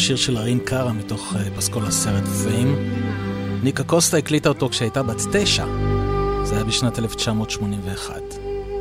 שיר 0.06 0.16
של 0.16 0.38
רין 0.38 0.58
קארה 0.58 0.92
מתוך 0.92 1.36
אה, 1.36 1.56
פסקול 1.56 1.84
הסרט 1.86 2.24
"פיים". 2.24 2.76
ניקה 3.62 3.84
קוסטה 3.84 4.16
הקליטה 4.16 4.48
אותו 4.48 4.68
כשהייתה 4.68 5.02
בת 5.02 5.16
תשע. 5.32 5.66
זה 6.44 6.54
היה 6.54 6.64
בשנת 6.64 6.98
1981. 6.98 8.22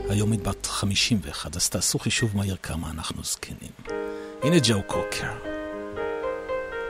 היום 0.09 0.31
היא 0.31 0.39
בת 0.39 0.65
51, 0.65 1.55
אז 1.55 1.69
תעשו 1.69 1.99
חישוב 1.99 2.37
מהיר 2.37 2.55
כמה 2.63 2.91
אנחנו 2.91 3.23
זקנים. 3.23 3.71
הנה 4.43 4.55
ג'ו 4.63 4.83
קוקר. 4.87 5.31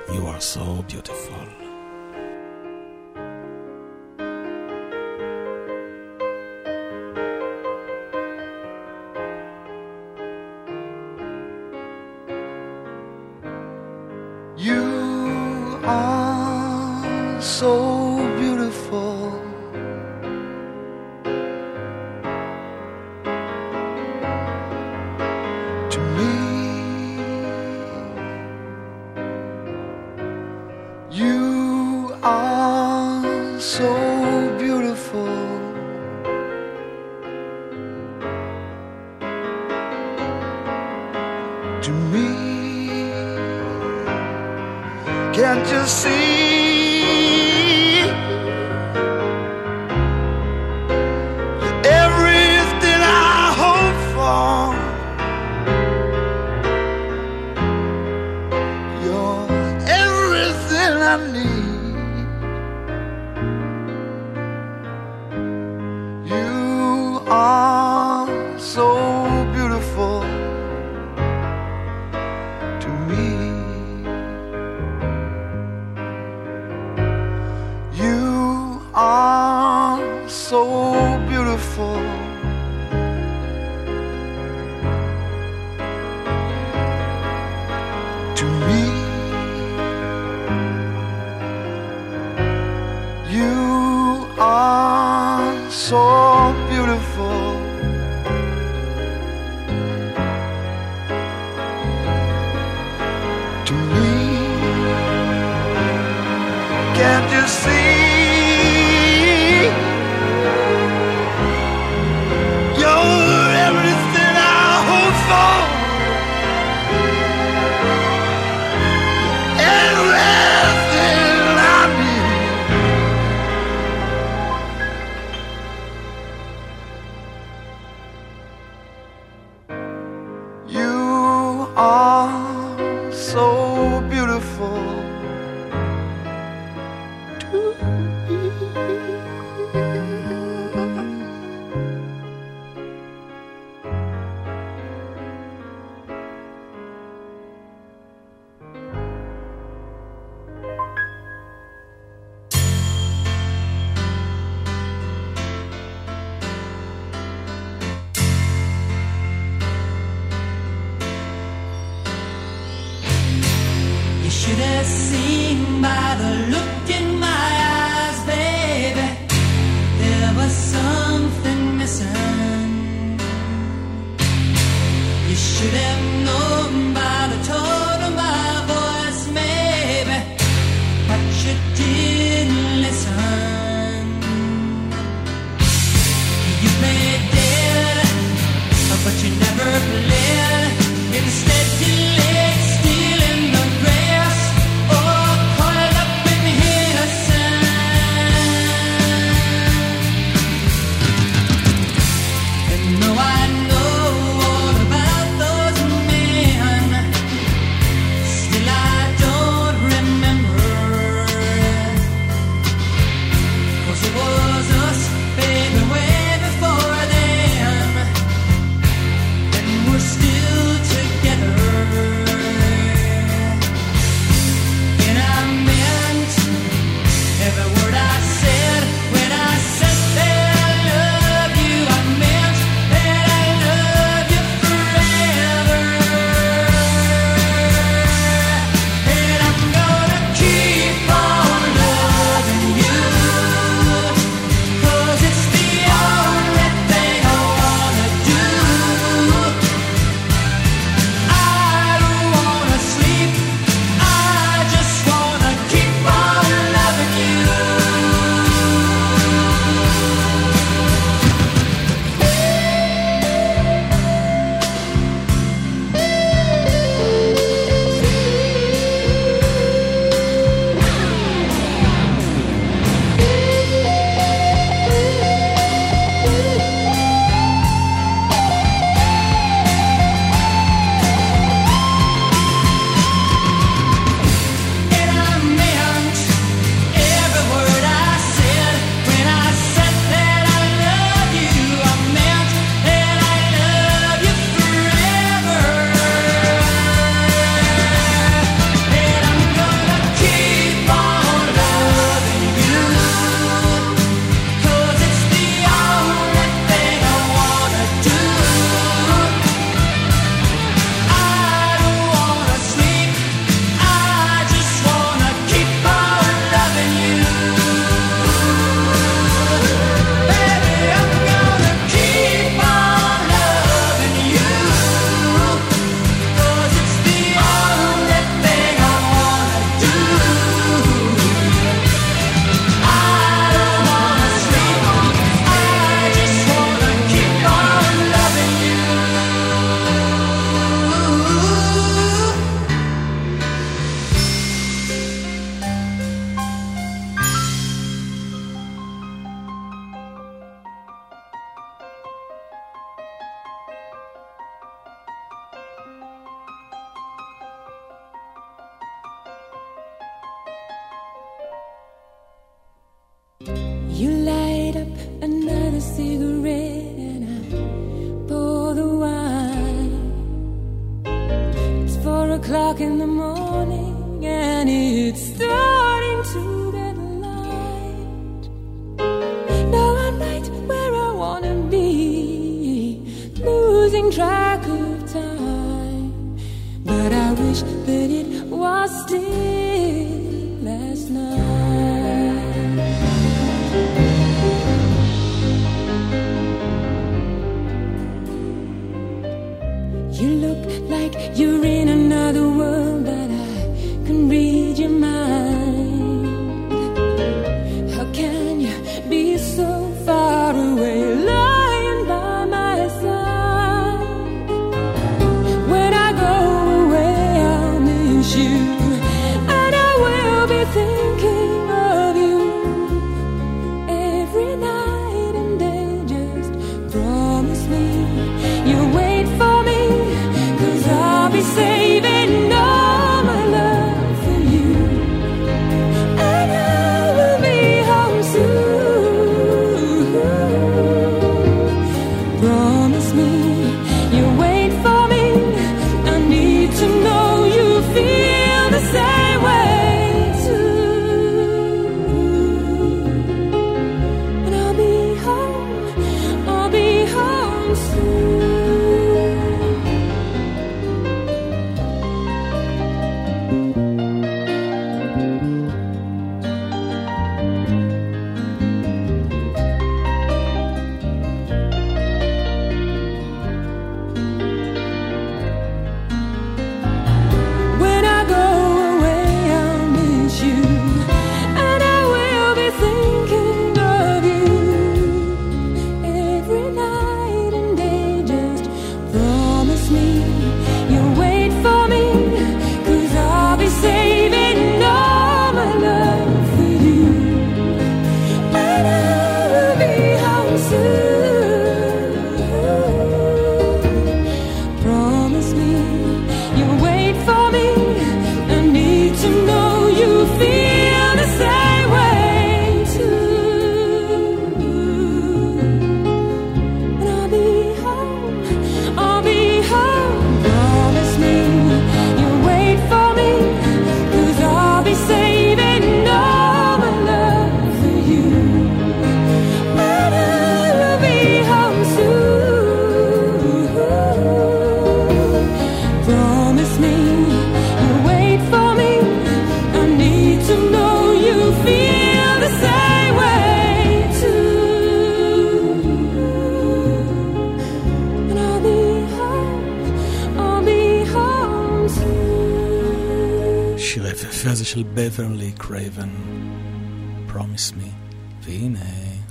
You 0.08 0.12
are 0.12 0.56
so 0.56 0.94
beautiful. 0.94 1.35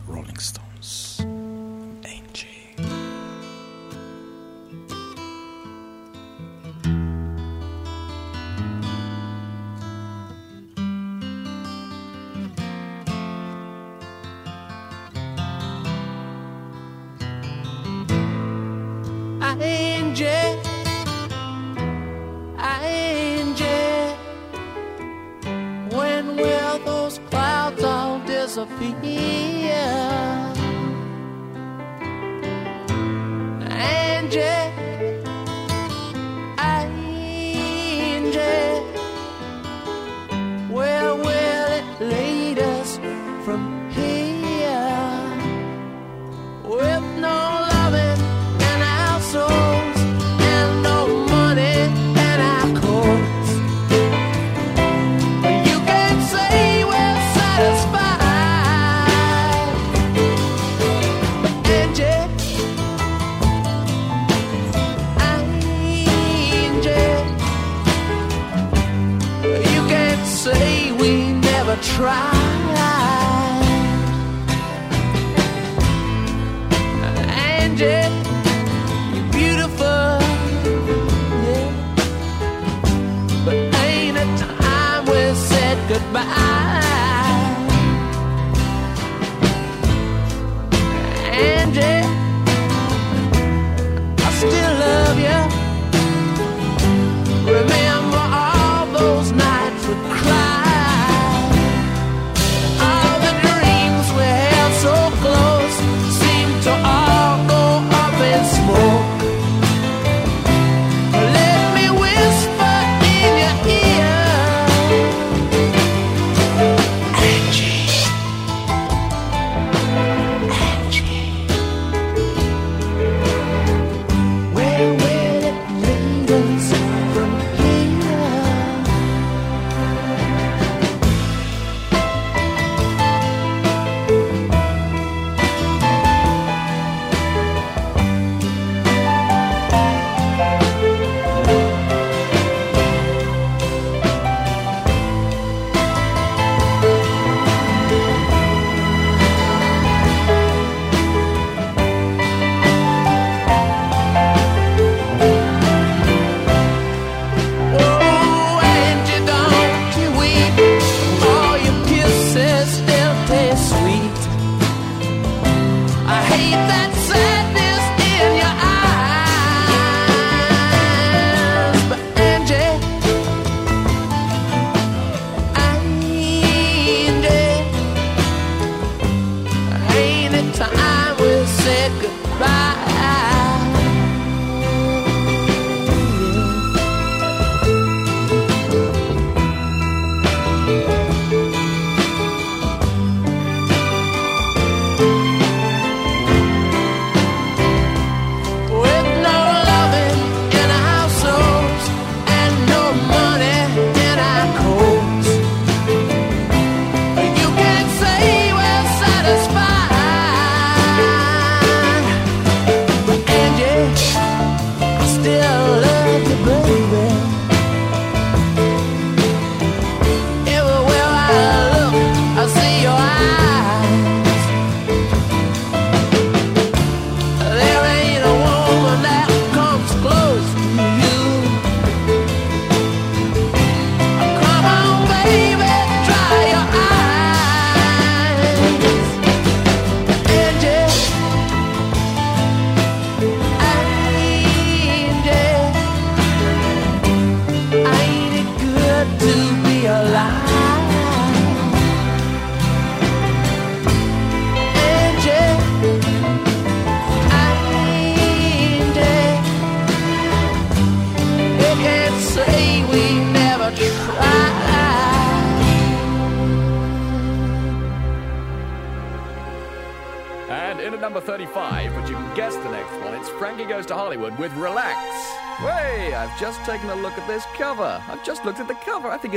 Rolling 0.07 0.39
Stone. 0.39 0.64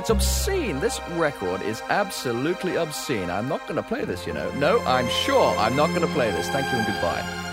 It's 0.07 0.11
obscene. 0.13 0.79
This 0.79 1.01
record 1.17 1.61
is 1.61 1.81
absolutely 1.89 2.77
obscene. 2.77 3.29
I'm 3.29 3.49
not 3.49 3.59
going 3.67 3.75
to 3.75 3.83
play 3.83 4.05
this, 4.05 4.25
you 4.25 4.31
know. 4.31 4.49
No, 4.51 4.79
I'm 4.85 5.09
sure 5.09 5.53
I'm 5.57 5.75
not 5.75 5.87
going 5.87 5.99
to 5.99 6.13
play 6.13 6.31
this. 6.31 6.47
Thank 6.47 6.71
you 6.71 6.77
and 6.77 6.87
goodbye. 6.87 7.46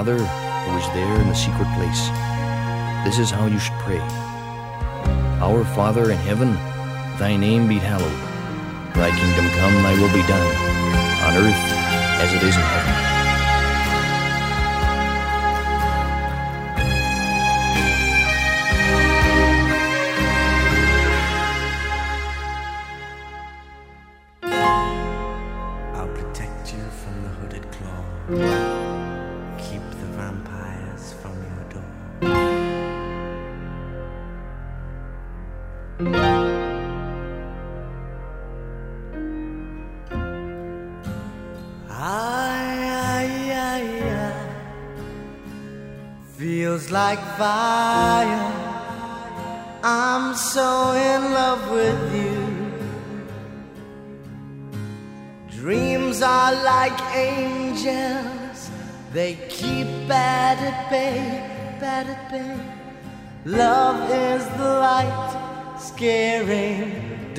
Father 0.00 0.16
who 0.16 0.78
is 0.78 0.86
there 0.94 1.20
in 1.20 1.28
the 1.28 1.34
secret 1.34 1.68
place. 1.74 2.08
This 3.04 3.18
is 3.18 3.30
how 3.30 3.44
you 3.44 3.58
should 3.58 3.78
pray. 3.80 4.00
Our 5.42 5.62
Father 5.62 6.10
in 6.10 6.16
heaven, 6.16 6.54
thy 7.18 7.36
name 7.36 7.68
be 7.68 7.76
hallowed. 7.76 8.20
Thy 8.94 9.10
kingdom 9.10 9.46
come, 9.58 9.74
thy 9.82 9.92
will 10.00 10.14
be 10.14 10.26
done, 10.26 10.50
on 11.26 11.36
earth 11.44 11.64
as 12.18 12.32
it 12.32 12.42
is 12.42 12.56
in 12.56 12.62
heaven. 12.62 13.19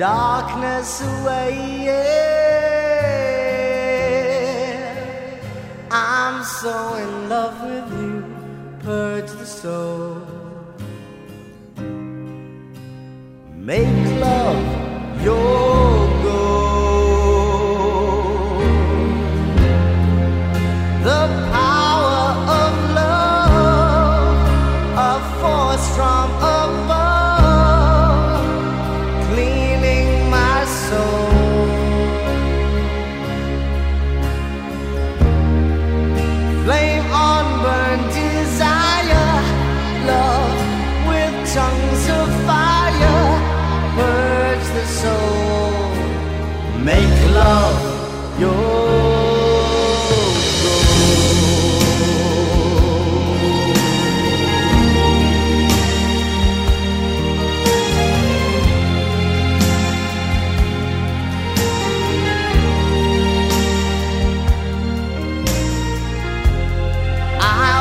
Darkness 0.02 1.00
away. 1.00 1.84
Yeah. 1.84 2.11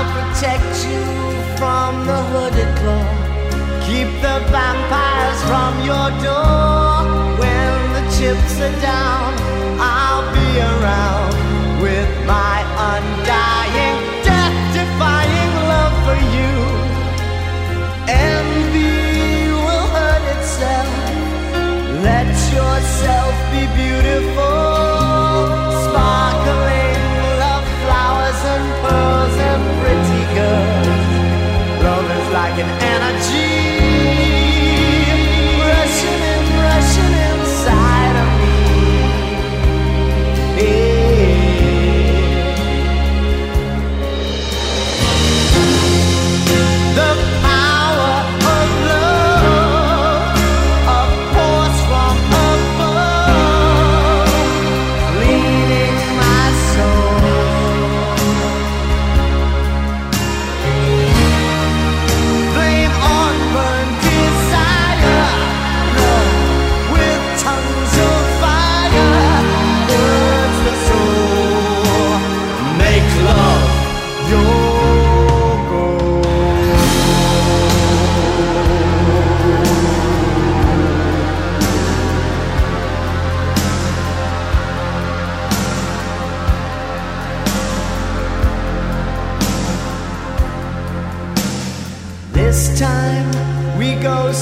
I'll 0.01 0.33
protect 0.33 0.83
you 0.89 1.03
from 1.59 2.07
the 2.07 2.19
hooded 2.31 2.71
claw. 2.79 3.05
Keep 3.85 4.09
the 4.25 4.37
vampires 4.49 5.41
from 5.45 5.73
your 5.85 6.09
door. 6.25 7.05
When 7.37 7.73
the 7.95 8.03
chips 8.17 8.55
are 8.65 8.77
down, 8.81 9.29
I'll 9.77 10.25
be 10.33 10.49
around 10.57 11.33
with 11.85 12.09
my 12.25 12.57
undying, 12.89 13.97
death 14.25 14.57
defying 14.73 15.53
love 15.69 15.95
for 16.05 16.19
you. 16.35 16.53
Envy 18.09 19.51
will 19.53 19.87
hurt 19.97 20.25
itself. 20.35 20.89
Let 22.01 22.25
yourself 22.57 23.33
be 23.53 23.63
beautiful. 23.77 24.80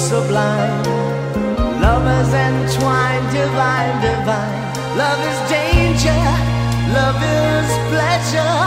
Sublime. 0.09 0.83
Lovers 1.85 2.33
entwined, 2.33 3.27
divine, 3.31 3.95
divine. 4.01 4.61
Love 4.97 5.21
is 5.31 5.39
danger, 5.53 6.21
love 6.97 7.21
is 7.45 7.69
pleasure. 7.91 8.59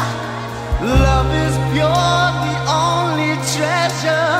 Love 1.06 1.30
is 1.44 1.54
pure, 1.72 2.22
the 2.46 2.56
only 2.86 3.32
treasure. 3.54 4.30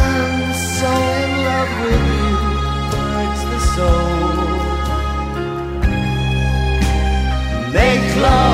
I'm 0.00 0.34
so 0.78 0.90
in 1.20 1.30
love 1.48 1.72
with 1.82 2.04
you, 2.16 2.36
hurts 3.12 3.42
the 3.52 3.60
soul. 3.74 4.56
Make 7.76 8.08
love 8.24 8.45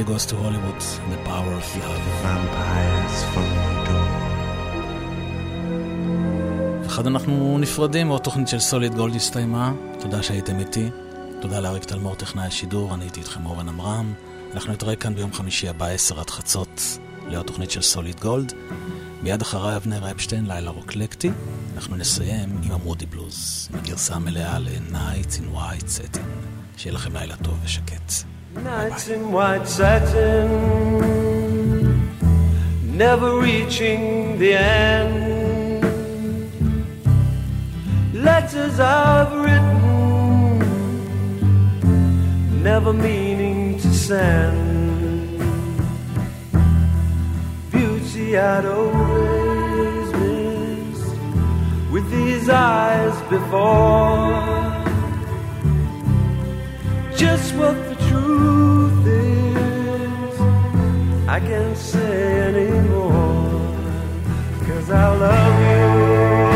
Frankie 0.00 0.12
Goes 0.12 0.26
to 0.26 0.36
Hollywood, 0.36 0.80
The 1.12 1.18
Power 1.28 1.52
of 1.60 1.68
Love. 1.80 2.04
Vampires 2.22 3.16
from 3.32 3.48
the 3.64 3.88
door. 3.88 4.06
אחד 6.86 7.06
אנחנו 7.06 7.58
נפרדים, 7.58 8.08
עוד 8.08 8.20
תוכנית 8.20 8.48
של 8.48 8.60
סוליד 8.60 8.94
גולד 8.94 9.14
הסתיימה. 9.14 9.72
תודה 10.00 10.22
שהייתם 10.22 10.58
איתי. 10.58 10.90
תודה 11.40 11.60
לאריק 11.60 11.84
תלמור, 11.84 12.14
טכנאי 12.14 12.46
השידור, 12.46 12.94
אני 12.94 13.04
הייתי 13.04 13.20
איתכם 13.20 13.46
אורן 13.46 13.68
עמרם. 13.68 14.14
אנחנו 14.54 14.72
נתראה 14.72 14.96
כאן 14.96 15.14
ביום 15.14 15.32
חמישי 15.32 15.68
הבא, 15.68 15.86
עשר 15.86 16.20
עד 16.20 16.30
חצות, 16.30 16.98
לעוד 17.28 17.46
תוכנית 17.46 17.70
של 17.70 17.82
סוליד 17.82 18.20
גולד. 18.20 18.52
מיד 19.22 19.42
אחריי 19.42 19.76
אבנר 19.76 20.10
אפשטיין, 20.10 20.46
לילה 20.46 20.70
רוקלקטי. 20.70 21.30
אנחנו 21.76 21.96
נסיים 21.96 22.60
עם 22.62 22.72
המודי 22.72 23.06
בלוז, 23.06 23.68
עם 23.72 23.78
הגרסה 23.78 24.14
המלאה 24.14 24.58
ל-Nights 24.58 25.34
in 25.34 25.56
White 25.56 25.86
Setting. 25.98 26.26
שיהיה 26.76 26.94
לכם 26.94 27.16
לילה 27.16 27.36
טוב 27.36 27.58
ושקט. 27.64 28.12
Nights 28.54 29.08
in 29.08 29.30
white 29.30 29.66
satin, 29.68 30.48
never 32.96 33.38
reaching 33.38 34.38
the 34.40 34.54
end. 34.54 35.84
Letters 38.12 38.80
I've 38.80 39.32
written, 39.32 40.58
never 42.60 42.92
meaning 42.92 43.78
to 43.78 43.94
send. 43.94 45.38
Beauty 47.70 48.36
I'd 48.36 48.64
always 48.66 50.12
missed 50.14 51.16
with 51.92 52.10
these 52.10 52.48
eyes 52.48 53.14
before 53.30 54.60
just 57.16 57.54
what 57.54 57.89
truth 58.10 59.06
is. 59.06 60.40
I 61.28 61.38
can't 61.48 61.76
say 61.76 62.40
anymore, 62.48 63.60
cause 64.66 64.90
I 64.90 65.16
love 65.16 66.44
you. 66.44 66.49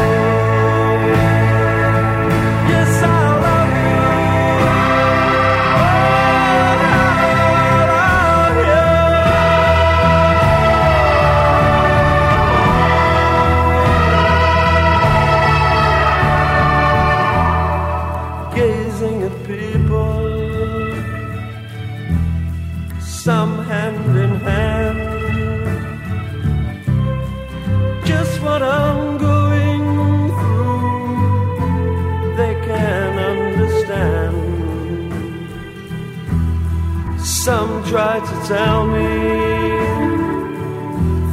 Tell 38.46 38.86
me 38.86 39.34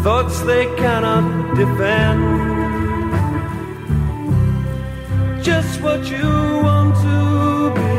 thoughts 0.01 0.39
they 0.41 0.65
cannot 0.77 1.55
defend. 1.55 2.21
Just 5.43 5.81
what 5.81 6.09
you 6.09 6.29
want 6.67 6.95
to 7.05 7.71
be, 7.77 7.93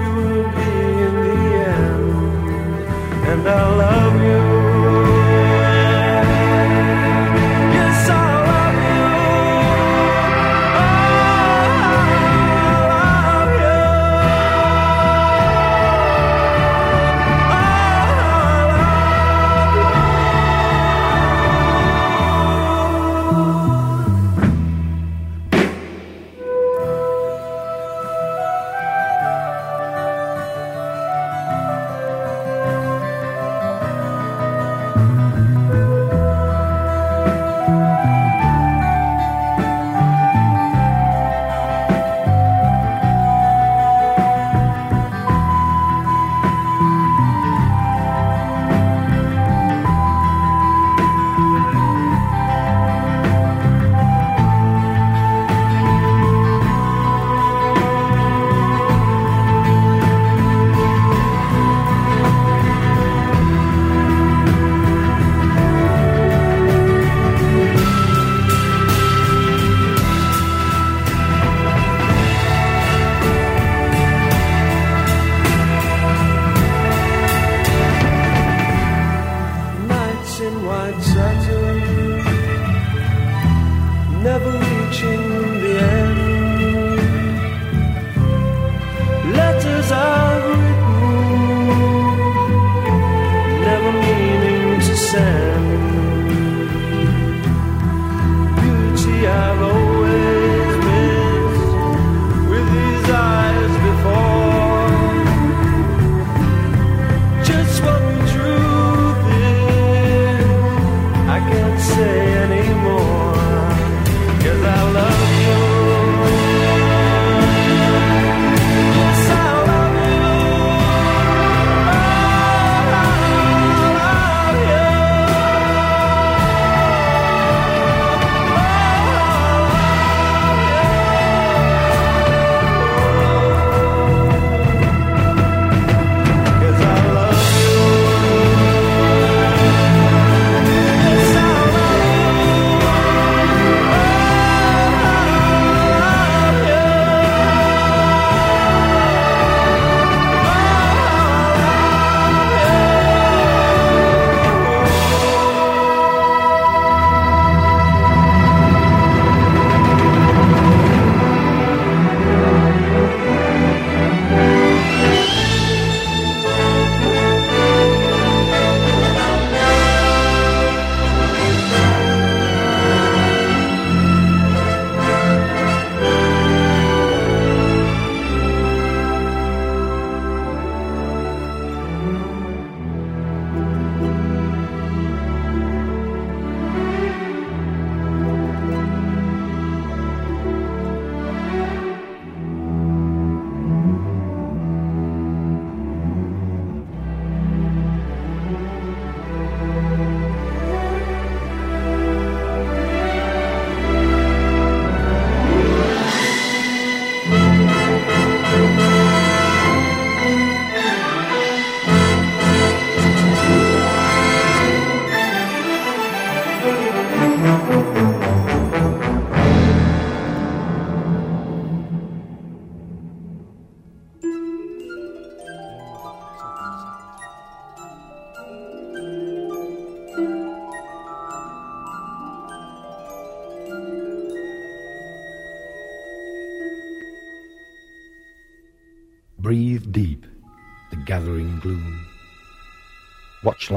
you 0.00 0.10
will 0.16 0.48
be 0.58 0.72
in 1.06 1.14
the 1.26 1.40
end 1.68 2.10
and 3.28 3.48
I 3.48 3.76
love 3.76 4.22
you. 4.22 4.49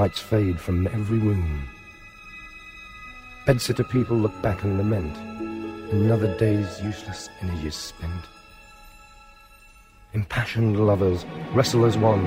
Lights 0.04 0.20
fade 0.20 0.60
from 0.60 0.86
every 0.88 1.18
room. 1.18 1.66
Bedsitter 3.46 3.90
people 3.90 4.18
look 4.18 4.36
back 4.42 4.62
and 4.66 4.78
lament. 4.78 5.16
Another 5.94 6.38
day's 6.38 6.82
useless 6.82 7.30
energy 7.40 7.70
spent. 7.70 8.26
Impassioned 10.12 10.78
lovers 10.78 11.26
wrestle 11.54 11.86
as 11.86 11.98
one. 11.98 12.22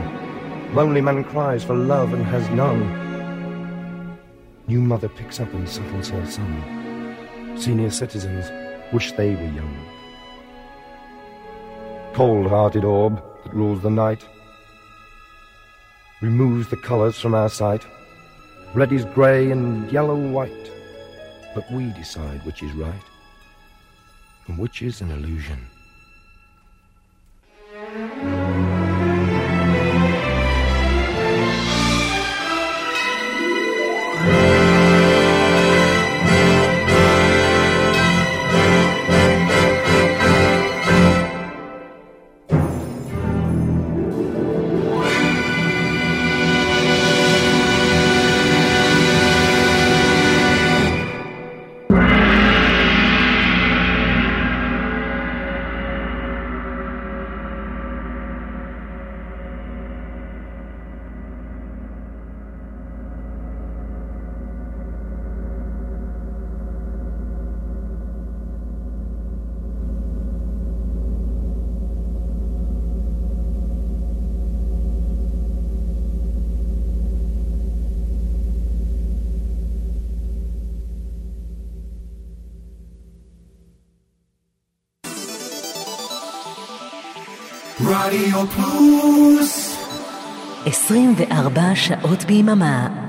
Lonely 0.75 1.03
man 1.03 1.23
cries 1.23 1.65
for 1.65 1.75
love 1.75 2.15
and 2.15 2.25
has 2.25 2.49
none. 2.49 2.81
New 4.69 4.81
mother 4.81 5.11
picks 5.11 5.39
up 5.39 5.53
and 5.53 5.69
settles 5.69 6.09
her 6.09 6.25
son. 6.25 6.53
Senior 7.59 7.91
citizens 7.91 8.47
wish 8.91 9.13
they 9.13 9.35
were 9.35 9.53
young. 9.61 9.77
Cold-hearted 12.15 12.85
orb 12.85 13.23
that 13.45 13.53
rules 13.53 13.83
the 13.83 13.91
night 13.91 14.25
removes 16.21 16.69
the 16.69 16.77
colours 16.77 17.19
from 17.19 17.35
our 17.35 17.49
sight. 17.49 17.87
Red 18.75 18.93
is 18.93 19.05
grey 19.05 19.51
and 19.51 19.91
yellow 19.93 20.17
white, 20.17 20.71
but 21.55 21.71
we 21.71 21.91
decide 21.93 22.45
which 22.45 22.63
is 22.63 22.73
right 22.73 23.03
and 24.47 24.59
which 24.59 24.83
is 24.83 25.01
an 25.01 25.11
illusion. 25.11 25.59
רדיו 88.37 88.47
פלוס 88.47 89.77
24 90.67 91.63
שעות 91.75 92.25
ביממה. 92.25 93.06